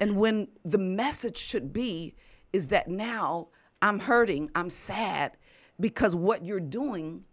[0.00, 2.14] And when the message should be
[2.52, 3.48] is that now
[3.80, 5.36] I'm hurting, I'm sad
[5.80, 7.24] because what you're doing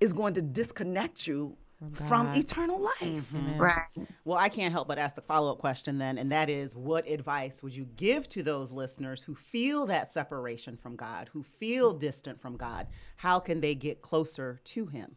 [0.00, 1.56] is going to disconnect you
[1.92, 3.34] from, eternal life.
[3.56, 3.86] right
[4.24, 7.08] Well, I can't help but ask the follow up question then, and that is what
[7.08, 11.94] advice would you give to those listeners who feel that separation from God, who feel
[11.94, 12.86] distant from God?
[13.16, 15.16] How can they get closer to Him?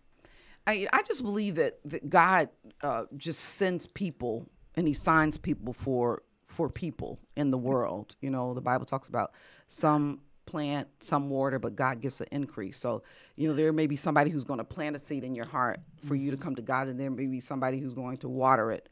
[0.65, 2.49] I, I just believe that, that God
[2.81, 8.15] uh, just sends people and He signs people for for people in the world.
[8.21, 9.31] You know, the Bible talks about
[9.67, 10.21] some
[10.53, 12.77] plant, some water, but God gives the increase.
[12.79, 13.03] So,
[13.35, 15.79] you know, there may be somebody who's going to plant a seed in your heart
[16.05, 16.43] for you to mm-hmm.
[16.43, 18.89] come to God, and there may be somebody who's going to water it.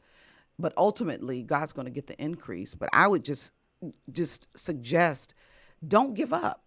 [0.58, 2.74] But ultimately, God's going to get the increase.
[2.74, 3.52] But I would just
[4.12, 5.34] just suggest,
[5.86, 6.58] don't give up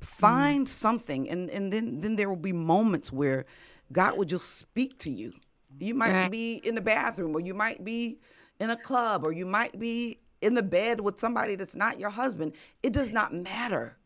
[0.00, 0.06] mm-hmm.
[0.06, 3.46] find something and and then then there will be moments where
[3.92, 5.32] god will just speak to you
[5.78, 6.30] You might Right.
[6.30, 8.20] be in the bathroom, or you might be
[8.60, 12.10] in a club, or you might be in the bed with somebody that's not your
[12.10, 12.54] husband.
[12.82, 13.96] It does not matter.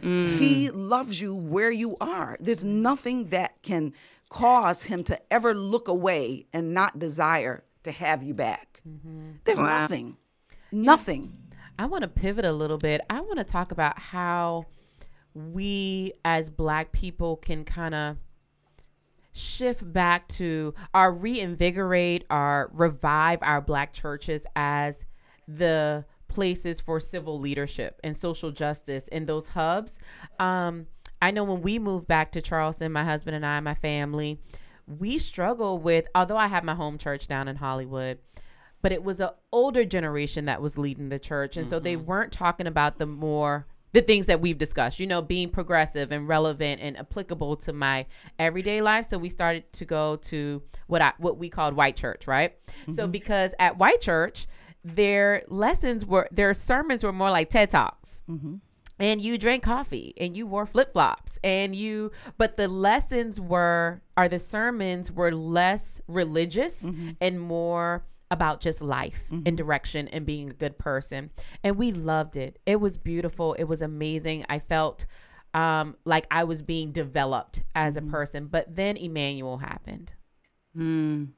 [0.00, 0.70] He mm.
[0.72, 2.36] loves you where you are.
[2.40, 3.92] There's nothing that can
[4.28, 8.80] cause him to ever look away and not desire to have you back.
[8.88, 9.32] Mm-hmm.
[9.44, 9.80] There's Wow.
[9.80, 10.16] nothing.
[10.72, 11.38] Nothing.
[11.78, 13.00] I want to pivot a little bit.
[13.10, 14.66] I want to talk about how
[15.34, 18.16] we as black people can kind of
[19.32, 25.04] shift back to or reinvigorate or revive our black churches as
[25.48, 30.00] the places for civil leadership and social justice in those hubs.
[30.38, 30.86] Um,
[31.22, 34.40] I know when we moved back to Charleston, my husband and I, my family,
[34.86, 38.18] we struggle with, although I have my home church down in Hollywood,
[38.82, 41.56] but it was an older generation that was leading the church.
[41.56, 45.22] And so they weren't talking about the more the things that we've discussed you know
[45.22, 48.04] being progressive and relevant and applicable to my
[48.40, 49.06] everyday life.
[49.06, 52.54] So we started to go to what i what we called white church right?
[52.90, 54.48] So because at white church
[54.84, 58.22] their lessons were their sermons were more like ted talks.
[59.00, 64.28] And you drank coffee and you wore flip-flops and you but the lessons were or
[64.28, 66.88] the sermons were less religious
[67.20, 71.30] and more about just life and direction and being a good person.
[71.62, 72.58] And we loved it.
[72.66, 73.54] It was beautiful.
[73.54, 74.44] It was amazing.
[74.48, 75.06] I felt
[75.54, 78.46] um, like i was being developed as a person.
[78.46, 80.12] But then Emanuel happened.
[80.76, 81.28] Mm.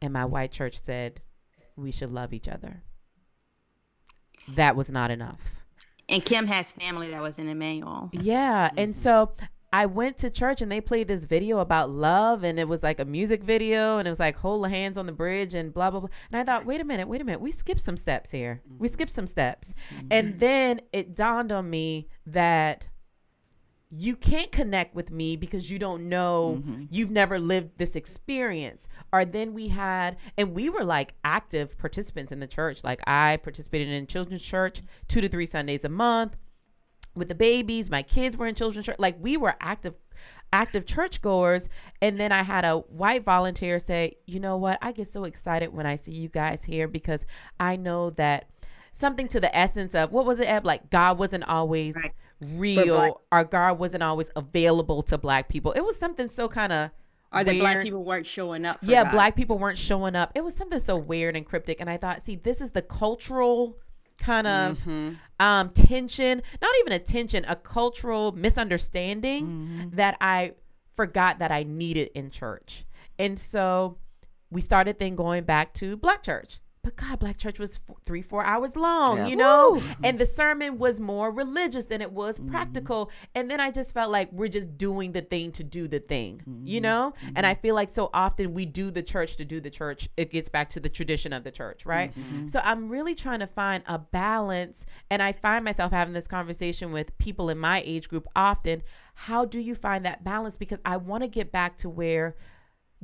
[0.00, 1.20] and my white church said
[1.76, 2.82] we should love each other
[4.48, 5.64] that was not enough
[6.08, 8.10] And Kim has family that was in Emanuel.
[8.12, 8.70] Yeah.
[8.76, 9.00] And mm-hmm.
[9.00, 9.32] so
[9.72, 13.00] I went to church and they played this video about love and it was like
[13.00, 16.00] a music video and it was like hold hands on the bridge and blah blah
[16.00, 16.10] blah.
[16.30, 17.40] And I thought, wait a minute, wait a minute.
[17.40, 18.62] We skipped some steps here.
[18.66, 18.92] We mm-hmm.
[18.92, 19.74] skipped some steps.
[19.94, 20.06] Mm-hmm.
[20.10, 22.88] And then it dawned on me that
[23.96, 26.84] you can't connect with me because you don't know mm-hmm.
[26.90, 28.88] you've never lived this experience.
[29.12, 32.82] Or then we had and we were like active participants in the church.
[32.82, 36.36] Like i participated in children's church two to three sundays a month
[37.14, 37.90] with the babies.
[37.90, 38.98] My kids were in children's church.
[38.98, 39.96] Like we were active
[40.52, 41.68] active churchgoers.
[42.02, 44.78] And then i had a white volunteer say you know what?
[44.82, 47.26] I get so excited when i see you guys here because
[47.60, 48.48] i know that
[48.90, 50.64] something to the essence of what was it Eb?
[50.64, 52.12] like god wasn't always Right.
[52.40, 56.72] Real black- or god wasn't always available to black people it was something so kind
[56.72, 56.90] of
[57.32, 58.80] Or that black people weren't showing up.
[58.84, 59.12] For yeah God.
[59.12, 62.24] black people weren't showing up it was something so weird and cryptic and i thought
[62.24, 63.78] see this is the cultural
[64.18, 65.14] kind of Mm-hmm.
[65.40, 69.96] um tension not even a tension a cultural misunderstanding Mm-hmm.
[69.96, 70.52] that i
[70.94, 72.84] forgot that i needed in church
[73.18, 73.98] and so
[74.50, 78.44] we started then going back to black church but God, black church was three, four
[78.44, 79.26] hours long, Yeah.
[79.28, 79.82] you know?
[80.04, 82.50] And the sermon was more religious than it was mm-hmm.
[82.50, 83.10] practical.
[83.34, 86.42] And then I just felt like we're just doing the thing to do the thing,
[86.46, 86.66] mm-hmm.
[86.66, 87.14] you know?
[87.16, 87.32] Mm-hmm.
[87.36, 90.10] And I feel like so often we do the church to do the church.
[90.18, 92.12] It gets back to the tradition of the church, right?
[92.46, 94.84] So I'm really trying to find a balance.
[95.10, 98.82] And I find myself having this conversation with people in my age group often.
[99.14, 100.58] How do you find that balance?
[100.58, 102.36] Because I want to get back to where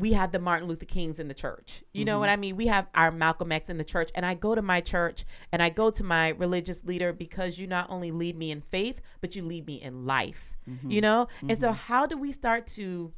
[0.01, 1.85] we have the Martin Luther Kings in the church.
[1.93, 2.33] You know what mm-hmm.
[2.33, 2.57] I mean?
[2.57, 4.11] We have our Malcolm X in the church.
[4.15, 7.67] And I go to my church and I go to my religious leader because you
[7.67, 10.57] not only lead me in faith, but you lead me in life.
[10.69, 10.91] Mm-hmm.
[10.91, 11.29] You know?
[11.47, 11.77] And so mm-hmm.
[11.77, 13.13] how do we start to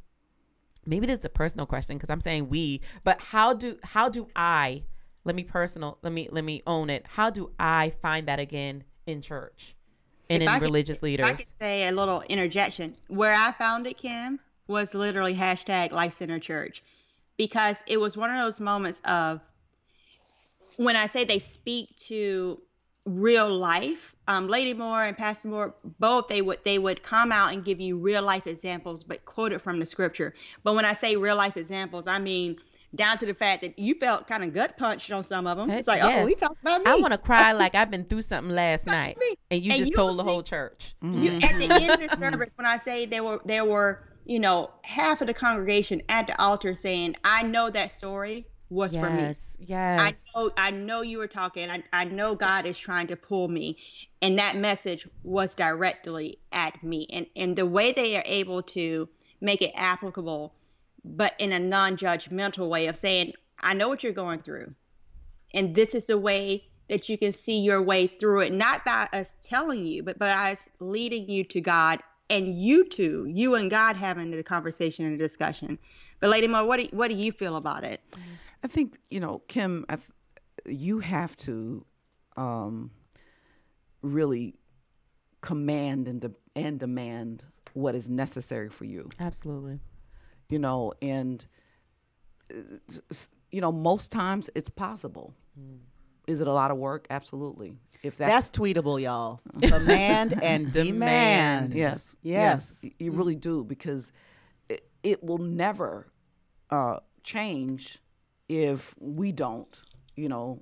[0.85, 4.27] maybe this is a personal question because I'm saying we, but how do how do
[4.35, 4.83] I
[5.23, 7.05] let me personal let me let me own it.
[7.07, 9.77] How do I find that again in church
[10.29, 11.37] and If in I religious If I leaders?
[11.37, 12.97] could say a little interjection.
[13.07, 16.83] Where I found it, Kim, was literally hashtag Life Center Church,
[17.37, 19.41] because it was one of those moments of
[20.77, 22.59] when I say they speak to
[23.05, 24.15] real life.
[24.27, 27.81] Um, Lady Moore and Pastor Moore, both they would they would come out and give
[27.81, 30.33] you real life examples, but quoted from the scripture.
[30.63, 32.57] But when I say real life examples, I mean
[32.95, 35.69] down to the fact that you felt kind of gut punched on some of them.
[35.71, 36.39] It's like, oh, he yes.
[36.39, 36.91] talked about me.
[36.91, 39.17] I want to cry like I've been through something last night,
[39.51, 40.95] and you And just you told the see- whole church.
[41.01, 44.39] You, at the end of the service, when I say there were there were you
[44.39, 49.09] know half of the congregation at the altar saying, "I know that story was for
[49.09, 49.33] me.
[49.59, 51.69] Yes, I know I know you were talking.
[51.69, 53.77] I I know God is trying to pull me,
[54.21, 57.07] and that message was directly at me.
[57.11, 59.07] And and the way they are able to
[59.41, 60.53] make it applicable,
[61.03, 64.73] but in a non-judgmental way of saying, "I know what you're going through,
[65.53, 69.07] and this is the way." That you can see your way through it, not by
[69.13, 73.69] us telling you, but by us leading you to God and you two, you and
[73.69, 75.77] God having the conversation and the discussion.
[76.19, 78.01] But Lady Moore, what do, what do you feel about it?
[78.63, 79.85] I think you know, Kim.
[79.89, 80.09] I th-
[80.65, 81.85] you have to
[82.37, 82.91] um,
[84.01, 84.55] really
[85.41, 87.43] command and de- and demand
[87.73, 89.09] what is necessary for you.
[89.19, 89.79] Absolutely.
[90.49, 91.45] You know, and
[93.51, 95.33] you know, most times it's possible.
[96.27, 97.07] Is it a lot of work?
[97.09, 97.75] Absolutely.
[98.03, 99.39] If That's that's, tweetable, y'all.
[99.61, 101.73] Command and demand.
[101.73, 102.81] Yes, Yes.
[102.83, 104.11] yes, you really do because
[104.69, 106.07] it, it will never
[106.69, 107.99] uh, change
[108.49, 109.81] if we don't,
[110.17, 110.61] you know,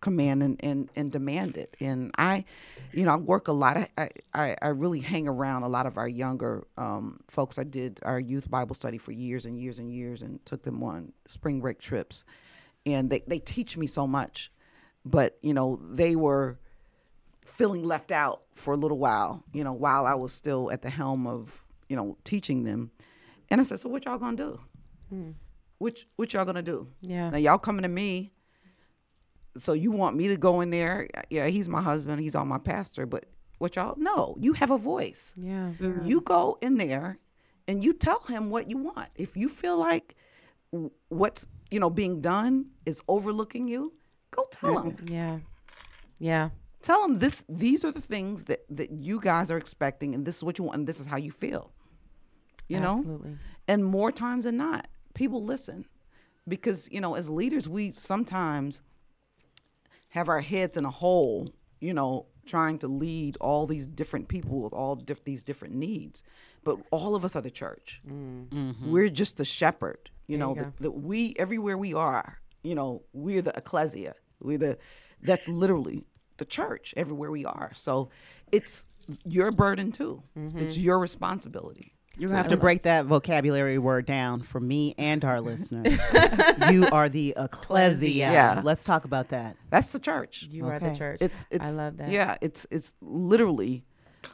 [0.00, 1.76] command and, and, and demand it.
[1.80, 2.44] And I,
[2.92, 3.76] you know, I work a lot.
[3.76, 7.58] I, I- I, I really hang around a lot of our younger um, folks.
[7.58, 10.82] I did our youth Bible study for years and years and years and took them
[10.84, 12.24] on spring break trips.
[12.86, 14.52] And they, they teach me so much.
[15.04, 16.58] But, you know, they were
[17.48, 20.90] feeling left out for a little while, you know, while I was still at the
[20.90, 22.90] helm of, you know, teaching them.
[23.50, 24.60] And I said, So what y'all gonna do?
[25.08, 25.30] Hmm.
[25.78, 26.88] Which what y'all gonna do?
[27.00, 27.30] Yeah.
[27.30, 28.32] Now y'all coming to me.
[29.56, 31.08] So you want me to go in there?
[31.30, 33.24] Yeah, he's my husband, he's all my pastor, but
[33.58, 35.34] what y'all no, you have a voice.
[35.36, 35.72] Yeah.
[35.80, 36.06] Mm-hmm.
[36.06, 37.18] You go in there
[37.66, 39.08] and you tell him what you want.
[39.16, 40.14] If you feel like
[41.08, 43.94] what's, you know, being done is overlooking you,
[44.30, 45.38] go tell him Yeah.
[46.18, 46.50] Yeah.
[46.82, 50.36] Tell them this these are the things that that you guys are expecting and this
[50.36, 51.72] is what you want and this is how you feel.
[52.68, 52.98] You know?
[52.98, 53.36] Absolutely.
[53.66, 55.86] and more times than not people listen.
[56.46, 58.82] Because you know as leaders we sometimes
[60.10, 64.62] have our heads in a hole you know trying to lead all these different people
[64.62, 66.22] with all diff- these different needs.
[66.64, 68.00] But all of us are the church.
[68.08, 68.90] Mm-hmm.
[68.90, 73.42] We're just the shepherd you know that that we everywhere we are you know we're
[73.42, 74.14] the ecclesia.
[74.40, 74.78] We're the
[75.22, 76.06] that's literally
[76.38, 78.08] the church everywhere we are so
[78.50, 78.86] it's
[79.24, 80.58] your burden too mm-hmm.
[80.58, 85.40] it's your responsibility You have to break that vocabulary word down for me and our
[85.40, 86.00] listeners.
[86.70, 88.32] you are the ecclesia.
[88.32, 88.60] Yeah.
[88.64, 89.56] Let's talk about that.
[89.70, 91.18] that's the church You are the church.
[91.20, 92.10] it's it's I love that.
[92.10, 93.84] yeah it's it's literally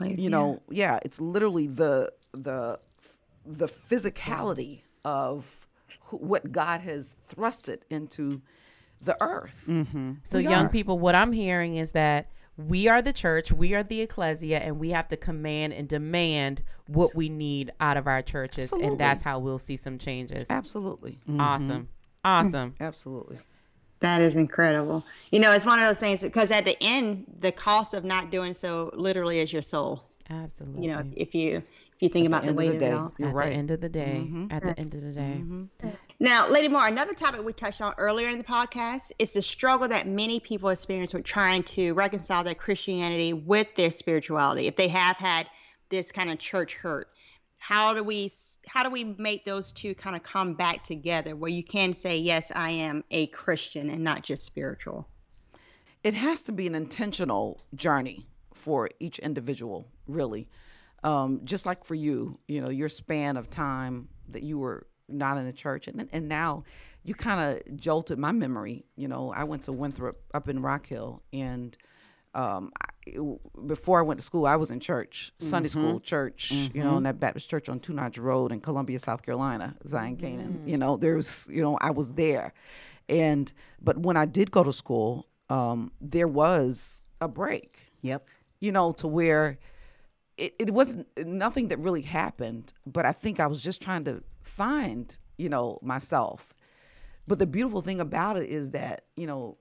[0.00, 2.78] you know yeah it's literally the the
[3.44, 5.66] the physicality of
[6.04, 8.40] who, what god has thrusted into
[9.04, 10.12] the earth mm-hmm.
[10.24, 10.68] So, We young are.
[10.68, 14.78] people, what I'm hearing is that we are the church, we are the ecclesia, and
[14.78, 18.64] we have to command and demand what we need out of our churches.
[18.64, 18.88] Absolutely.
[18.88, 20.50] And that's how we'll see some changes.
[20.50, 21.40] absolutely mm-hmm.
[21.40, 21.88] Awesome.
[22.24, 22.72] Awesome.
[22.72, 22.82] Mm-hmm.
[22.84, 23.38] absolutely
[24.00, 25.04] That is incredible.
[25.30, 28.30] You know, it's one of those things because at the end, the cost of not
[28.30, 30.04] doing so literally is your soul.
[30.30, 30.86] Absolutely.
[30.86, 31.62] You know, if if you
[32.08, 33.14] think At about the the, end of the it day all.
[33.18, 34.46] you're at right the end of the day, mm-hmm.
[34.50, 35.36] at the end of the day.
[35.40, 35.88] Mm-hmm.
[36.20, 39.88] Now, Lady Moore, another topic we touched on earlier in the podcast is the struggle
[39.88, 44.66] that many people experience with trying to reconcile their Christianity with their spirituality.
[44.66, 45.48] If they have had
[45.90, 47.08] this kind of church hurt,
[47.58, 48.30] how do we
[48.66, 52.16] how do we make those two kind of come back together where you can say,
[52.18, 55.08] yes, I am a Christian and not just spiritual?
[56.04, 60.48] it has to be an intentional journey for each individual, really.
[61.04, 65.36] Um, just like for you, you know, your span of time that you were not
[65.36, 66.64] in the church, and and now
[67.04, 68.86] you kind of jolted my memory.
[68.96, 71.76] You know, I went to Winthrop up in Rock Hill, and
[72.34, 76.50] um, I, it- before I went to school, I was in church, Sunday school church,
[76.72, 80.16] you know, in that Baptist church on Two Notch Road in Columbia, South Carolina, Zion
[80.16, 80.62] Canaan.
[80.66, 82.54] You know, there's, you know, I was there,
[83.10, 83.52] and
[83.82, 88.26] but when I did go to school, um, there was a break Yep.
[88.60, 89.58] you know, to where
[90.36, 94.04] it, it wasn't uh, nothing that really happened, but I think I was just trying
[94.04, 96.54] to find, you know, myself.
[97.26, 99.58] But the beautiful thing about it is that, you know,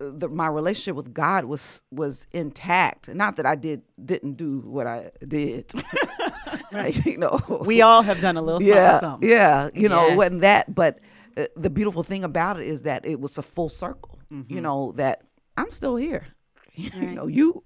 [0.00, 3.14] uh, the, my relationship with God was was intact.
[3.14, 5.72] Not that I did didn't do what I did,
[7.06, 7.40] you know.
[7.62, 9.28] We all have done a little yeah, something.
[9.28, 10.98] yeah, you know, it wasn't that, but
[11.36, 14.18] uh, the beautiful thing about it is that it was a full circle.
[14.30, 14.60] You mm-hmm.
[14.60, 15.22] know that
[15.56, 16.26] I'm still here.
[16.74, 17.62] you know, you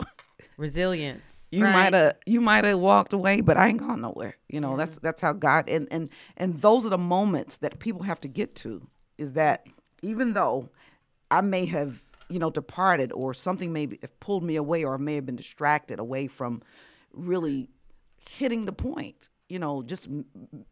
[0.61, 1.49] Resilience.
[1.51, 1.73] you Right.
[1.73, 4.37] might have you might have walked away, but I ain't gone nowhere.
[4.49, 8.03] You know, that's that's how God and and and those are the moments that people
[8.03, 8.87] have to get to.
[9.19, 9.67] Is that
[10.03, 10.69] even though
[11.31, 15.15] I may have you know departed or something may have pulled me away or may
[15.17, 16.63] have been distracted away from
[17.13, 17.69] really
[18.29, 19.29] hitting the point.
[19.49, 20.09] You know, just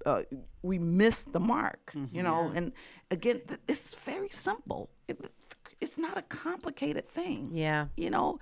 [0.06, 0.22] uh,
[0.62, 1.92] we missed the mark.
[2.12, 2.72] You know, and
[3.10, 4.90] again, th- it's very simple.
[5.08, 5.30] It,
[5.80, 7.50] it's not a complicated thing.
[7.52, 7.86] Yeah.
[7.96, 8.38] You know,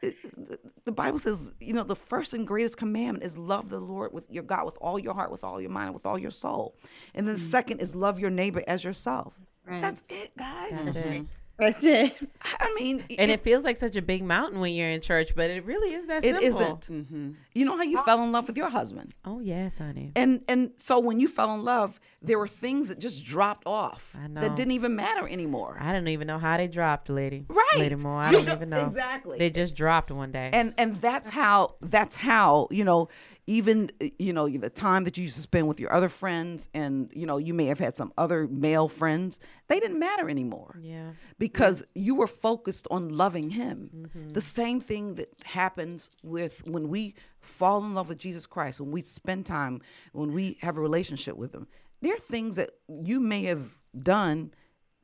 [0.00, 4.12] the- the Bible says, you know, the first and greatest commandment is love the Lord
[4.12, 6.74] with your God with all your heart, with all your mind, with all your soul.
[7.14, 9.38] And then the second is love your neighbor as yourself.
[9.66, 9.80] Right.
[9.82, 10.70] That's it, guys.
[10.84, 11.26] That's it.
[11.60, 12.16] That's it.
[12.42, 15.34] I mean, And if- it feels like such a big mountain when you're in church,
[15.36, 16.46] but it really is that it simple.
[16.48, 16.80] isn't.
[16.90, 17.30] Mm-hmm.
[17.54, 20.12] You know how you fell in love with your husband, Oh yes, honey.
[20.16, 24.16] and and so when you fell in love, there were things that just dropped off
[24.22, 24.40] I know.
[24.40, 25.76] that didn't even matter anymore.
[25.80, 27.44] I don't even know how they dropped, lady.
[27.48, 27.78] Right.
[27.78, 28.20] Lady Moore.
[28.20, 28.86] I You don't don't- even know.
[28.86, 29.38] exactly.
[29.38, 30.50] They just dropped one day.
[30.52, 33.08] and and that's how that's how you know
[33.46, 36.68] even uh, you know the time that you used to spend with your other friends
[36.74, 40.76] and you know you may have had some other male friends they didn't matter anymore
[40.80, 41.10] yeah.
[41.38, 44.30] because you were focused on loving him Mm-hmm.
[44.30, 48.90] the same thing that happens with when we fall in love with jesus christ when
[48.92, 49.80] we spend time
[50.12, 51.66] when we have a relationship with him
[52.02, 53.64] there are things that you may have
[53.96, 54.52] done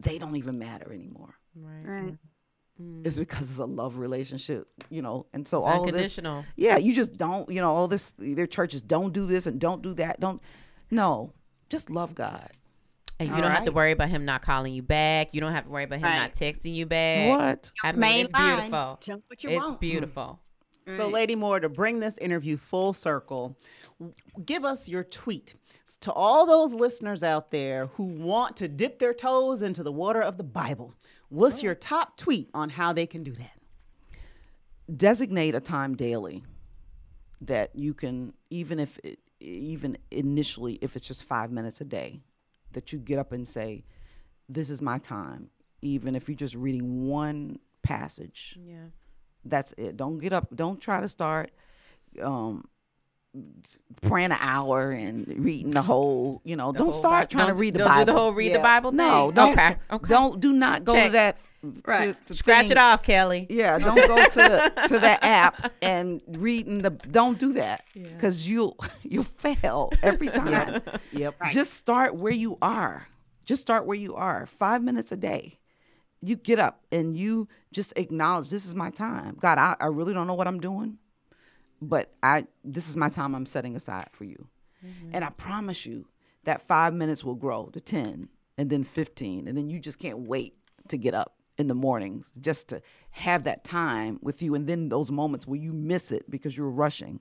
[0.00, 1.86] they don't even matter anymore Right.
[1.86, 2.16] Right.
[2.78, 3.20] It's mm.
[3.20, 6.20] because it's a love relationship, you know, and so It's all of this,
[6.56, 8.12] yeah, you just don't, you know, all this.
[8.18, 10.20] Their churches don't do this and don't do that.
[10.20, 10.42] Don't,
[10.90, 11.32] no,
[11.70, 12.50] just love God.
[13.18, 15.28] And you All don't have to worry about him not calling you back.
[15.32, 16.18] You don't have to worry about him Right.
[16.18, 17.30] not texting you back.
[17.30, 17.72] What?
[17.82, 18.98] I mean, Main it's line, beautiful.
[19.00, 19.80] tell what you it's want.
[19.80, 20.40] beautiful.
[20.86, 20.96] Mm.
[20.96, 23.56] So, Lady Moore, to bring this interview full circle,
[24.44, 25.54] give us your tweet
[26.00, 30.20] to all those listeners out there who want to dip their toes into the water
[30.20, 30.94] of the Bible.
[31.28, 33.52] What's your top tweet on how they can do that?
[34.94, 36.44] Designate a time daily
[37.40, 42.20] that you can, even if, it, even initially, if it's just five minutes a day,
[42.72, 43.84] that you get up and say,
[44.48, 45.50] "This is my time."
[45.82, 48.86] Even if you're just reading one passage, Yeah.
[49.44, 49.96] that's it.
[49.96, 50.54] Don't get up.
[50.54, 51.50] Don't try to start
[52.22, 52.66] um,
[54.02, 56.40] praying an hour and reading the whole.
[56.44, 58.04] You know, The don't start Bi- trying don't- to read the don't Bible.
[58.04, 58.96] do the whole read the Bible thing.
[58.98, 59.52] No, don't.
[59.52, 60.08] Okay, okay.
[60.08, 60.40] Don't.
[60.40, 61.06] Do not go Check.
[61.06, 61.36] to that.
[61.84, 62.14] Right.
[62.14, 62.72] to- to Scratch thing.
[62.72, 63.46] it off, Kelly.
[63.50, 66.90] Yeah, don't go to the, to that app and reading the.
[66.90, 70.82] Don't do that because you'll you'll fail every time.
[71.12, 71.34] Yep.
[71.50, 73.08] Just start where you are.
[73.44, 74.46] Just start where you are.
[74.46, 75.58] Five minutes a day.
[76.22, 79.36] You get up and you just acknowledge this is my time.
[79.40, 80.98] God, I, I really don't know what I'm doing,
[81.80, 84.48] but I this is my time I'm setting aside for you.
[84.84, 85.10] Mm-hmm.
[85.14, 86.06] And I promise you
[86.44, 89.48] that five minutes will grow to 10 and then 15.
[89.48, 90.54] And then you just can't wait
[90.88, 94.54] to get up in the mornings just to have that time with you.
[94.54, 97.20] And then those moments where you miss it because you're rushing.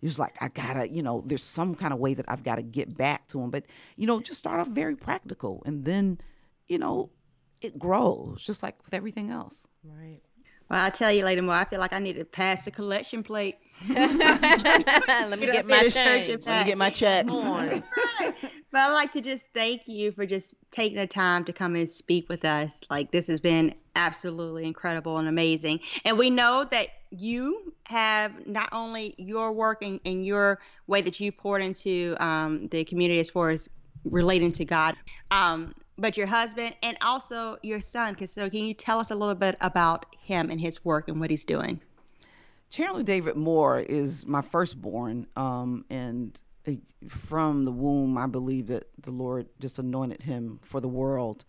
[0.00, 2.56] You're just like, I gotta, you know, there's some kind of way that I've got
[2.56, 3.50] to get back to him.
[3.50, 3.64] But,
[3.96, 5.62] you know, just start off very practical.
[5.64, 6.18] And then,
[6.66, 7.10] you know,
[7.60, 9.66] it grows just like with everything else.
[9.82, 10.20] Right.
[10.70, 11.54] Well, I'll tell you Lady Moore.
[11.54, 13.56] I feel like I need to pass the collection plate.
[13.88, 16.46] Let me Get get my in change.
[16.46, 17.26] Let me get my check.
[18.74, 21.88] But I'd like to just thank you for just taking the time to come and
[21.88, 22.80] speak with us.
[22.90, 25.78] Like this has been absolutely incredible and amazing.
[26.04, 30.58] And we know that you have not only your work and, and your
[30.88, 33.68] way that you poured into um, the community as far as
[34.06, 34.96] relating to God,
[35.30, 38.16] um, but your husband and also your son.
[38.26, 41.30] So can you tell us a little bit about him and his work and what
[41.30, 41.80] he's doing?
[42.70, 46.72] Chandler David Moore is my firstborn, um, and uh,
[47.08, 51.44] from the womb, I believe that the Lord just anointed him for the world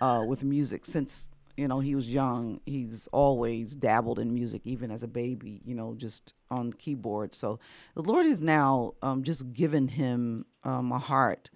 [0.00, 0.86] uh, with music.
[0.86, 1.28] Since
[1.58, 5.60] you know he was young, he's always dabbled in music, even as a baby.
[5.66, 7.34] You know, just on keyboard.
[7.34, 7.60] So
[7.94, 11.50] the Lord has now um, just given him um, a heart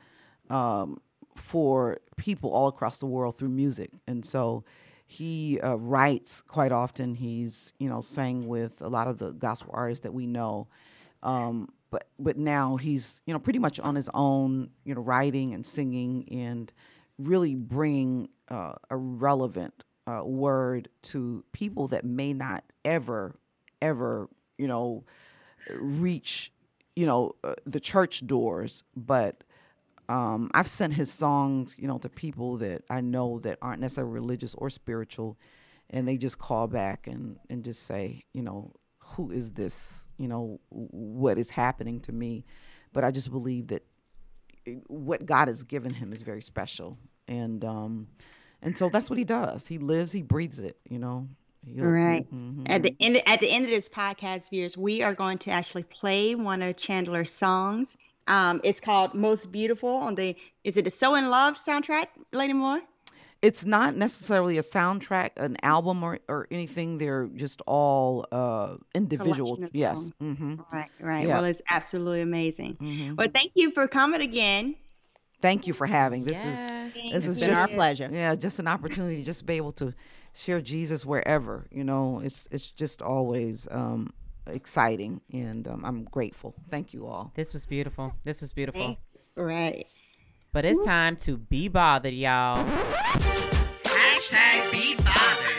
[0.51, 1.01] um,
[1.39, 4.65] for people all across the world through music, and so
[5.07, 7.15] he uh, writes quite often.
[7.15, 10.69] He's you know sang with a lot of the gospel artists that we know,
[11.23, 15.55] um, but but now he's you know pretty much on his own, you know, writing
[15.55, 16.73] and singing and
[17.19, 23.39] really bringing uh, a relevant uh, word to people that may not ever
[23.83, 24.29] ever
[24.59, 25.05] you know
[25.75, 26.53] reach
[26.95, 29.45] you know uh, the church doors, but
[30.09, 34.13] um, I've sent his songs, you know, to people that I know that aren't necessarily
[34.13, 35.39] religious or spiritual,
[35.91, 40.07] and they just call back and and just say, you know, who is this?
[40.19, 42.45] You know, what is happening to me?
[42.93, 43.83] But I just believe that
[44.87, 46.97] what God has given him is very special,
[47.29, 48.09] and um,
[48.63, 49.67] and so that's what he does.
[49.67, 50.77] He lives, he breathes it.
[50.89, 51.29] You know.
[51.69, 52.33] Right.
[52.33, 52.63] mhm.
[52.67, 55.83] At the end at the end of this podcast, viewers, we are going to actually
[55.83, 57.97] play one of Chandler's songs.
[58.27, 62.53] Um, it's called "Most Beautiful" on the is it a "So in Love" soundtrack, Lady
[62.53, 62.81] Moore?
[63.43, 66.99] it's not necessarily a soundtrack, an album, or, or anything.
[66.99, 69.59] They're just all uh, individual.
[69.73, 69.99] Yes.
[69.99, 70.13] songs.
[70.19, 71.27] hmm Right, right.
[71.27, 71.37] Yeah.
[71.37, 72.77] Well, it's absolutely amazing.
[72.77, 73.15] Mm-hmm.
[73.17, 74.75] Well, thank you for coming again.
[75.43, 76.43] Thank you for having this.
[76.43, 76.97] Yes.
[76.97, 78.09] Is this It's is been just our pleasure.
[78.11, 79.95] Yeah, just an opportunity to just be able to
[80.35, 81.67] share Jesus wherever.
[81.71, 84.13] You know, it's it's just always um,
[84.47, 86.55] exciting, and um, I'm grateful.
[86.69, 87.33] Thank you all.
[87.35, 88.15] This was beautiful.
[88.25, 88.97] This was beautiful.
[89.35, 89.87] Right.
[90.53, 92.65] But it's time to be bothered, y'all.
[93.85, 95.57] Hashtag be bothered.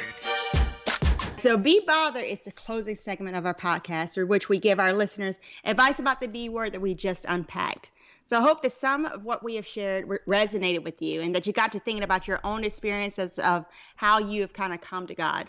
[1.40, 4.92] So, Be Bothered is the closing segment of our podcast, through which we give our
[4.92, 7.92] listeners advice about the B word that we just unpacked.
[8.26, 11.36] So, I hope that some of what we have shared re- resonated with you and
[11.36, 13.66] that you got to thinking about your own experiences of
[13.96, 15.48] how you have kind of come to God.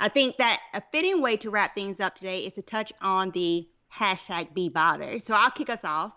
[0.00, 3.30] I think that a fitting way to wrap things up today is to touch on
[3.32, 5.18] the hashtag Be Bother.
[5.18, 6.12] So, I'll kick us off.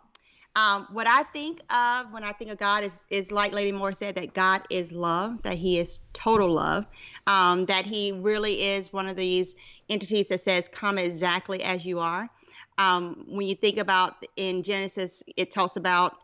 [0.56, 3.92] Um, what I think of when I think of God is is like Lady Moore
[3.92, 6.86] said that God is love, that He is total love,
[7.28, 9.56] um, that He really is one of these
[9.90, 12.30] entities that says, "Come exactly as you are."
[12.78, 16.18] Um, when you think about in Genesis, it talks about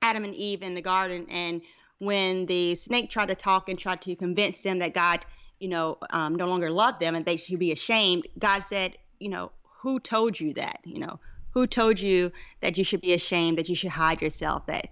[0.00, 1.60] Adam and Eve in the garden, and
[1.98, 5.24] when the snake tried to talk and tried to convince them that God,
[5.60, 9.28] you know, um, no longer love them and they should be ashamed, God said, you
[9.28, 10.80] know, who told you that?
[10.84, 14.66] You know, who told you that you should be ashamed, that you should hide yourself,
[14.66, 14.88] that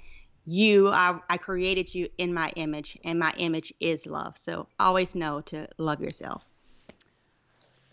[0.46, 4.38] you are, I created you in my image, and my image is love.
[4.38, 6.44] So always know to love yourself.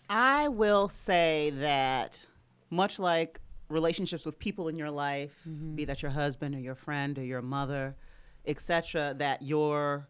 [0.08, 2.24] I will say that
[2.70, 5.74] much like relationships with people in your life, mm-hmm.
[5.74, 7.96] be that your husband or your friend or your mother,
[8.46, 10.08] etc., that your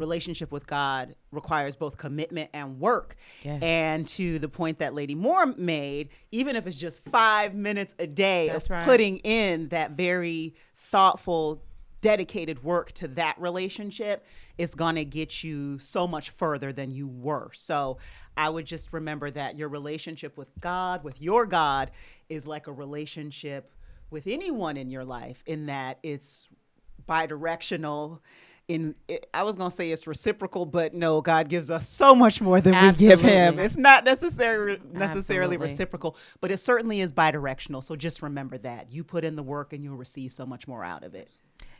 [0.00, 3.14] relationship with God requires both commitment and work.
[3.42, 3.62] Yes.
[3.62, 8.06] And to the point that Lady Moore made, even if it's just five minutes a
[8.06, 8.84] day That's of right.
[8.84, 11.62] putting in that very thoughtful,
[12.00, 14.26] dedicated work to that relationship
[14.56, 17.50] is going to get you so much further than you were.
[17.52, 17.98] So
[18.36, 21.90] I would just remember that your relationship with God, with your God,
[22.28, 23.72] is like a relationship
[24.10, 26.48] with anyone in your life, in that it's
[27.08, 28.20] bidirectional
[28.68, 28.94] in
[29.34, 32.74] I was gonna say it's reciprocal, but no, God gives us so much more than
[32.74, 33.04] Absolutely.
[33.04, 33.58] we give Him.
[33.58, 35.56] It's not necessarily necessarily Absolutely.
[35.56, 37.82] reciprocal, but it certainly is bidirectional.
[37.82, 40.84] So just remember that you put in the work and you'll receive so much more
[40.84, 41.30] out of it.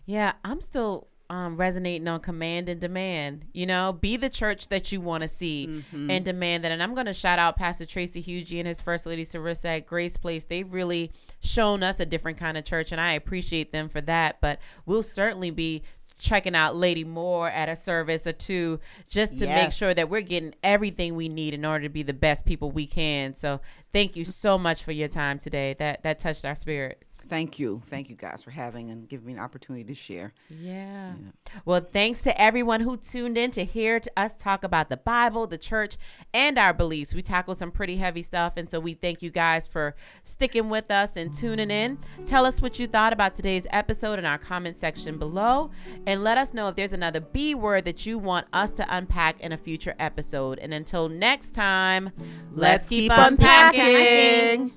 [0.06, 3.46] Yeah, I'm still um, resonating on command and demand.
[3.54, 6.10] You know, be the church that you want to see mm-hmm.
[6.10, 6.72] and demand that.
[6.72, 9.86] And I'm going to shout out Pastor Tracy Hugie and his first lady Sarissa at
[9.86, 10.44] Grace Place.
[10.44, 14.40] They've really shown us a different kind of church, and I appreciate them for that.
[14.40, 15.84] But we'll certainly be
[16.20, 19.64] checking out Lady Moore at a service or two just to yes.
[19.64, 22.70] make sure that we're getting everything we need in order to be the best people
[22.70, 23.34] we can.
[23.34, 23.60] So
[23.92, 25.74] thank you so much for your time today.
[25.78, 27.22] That that touched our spirits.
[27.28, 27.82] Thank you.
[27.84, 30.32] Thank you guys for having and giving me an opportunity to share.
[30.48, 31.14] Yeah.
[31.14, 31.60] yeah.
[31.64, 35.46] Well, thanks to everyone who tuned in to hear to us talk about the Bible,
[35.46, 35.96] the church,
[36.32, 37.14] and our beliefs.
[37.14, 40.90] We tackle some pretty heavy stuff and so we thank you guys for sticking with
[40.90, 41.98] us and tuning in.
[42.24, 45.70] Tell us what you thought about today's episode in our comment section below
[46.06, 49.40] and let us know if there's another B word that you want us to unpack
[49.40, 50.58] in a future episode.
[50.58, 52.10] And until next time,
[52.52, 53.80] let's, let's keep, keep, unpacking.
[53.80, 54.72] unpacking.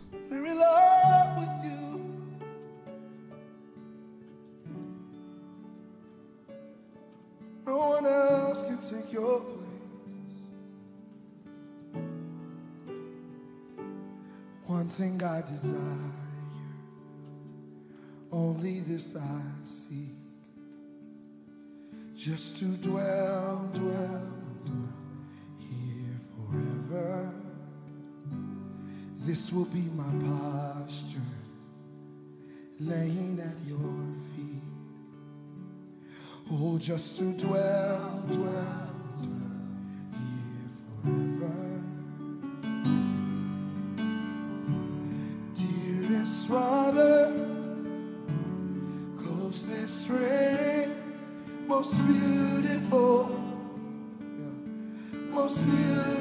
[7.66, 9.64] No one else can take your place.
[14.66, 16.12] One thing I desire,
[18.32, 20.23] only this I seek
[22.24, 24.32] just to dwell, dwell,
[24.64, 24.96] dwell
[25.58, 27.34] here forever.
[29.18, 31.20] This will be my posture,
[32.80, 34.64] laying at your feet.
[36.50, 39.66] Oh, just to dwell, dwell, dwell
[40.16, 40.70] here
[41.04, 41.84] forever.
[45.56, 47.13] Dearest Father,
[51.76, 53.30] most beautiful,
[54.38, 56.13] yeah, most beautiful.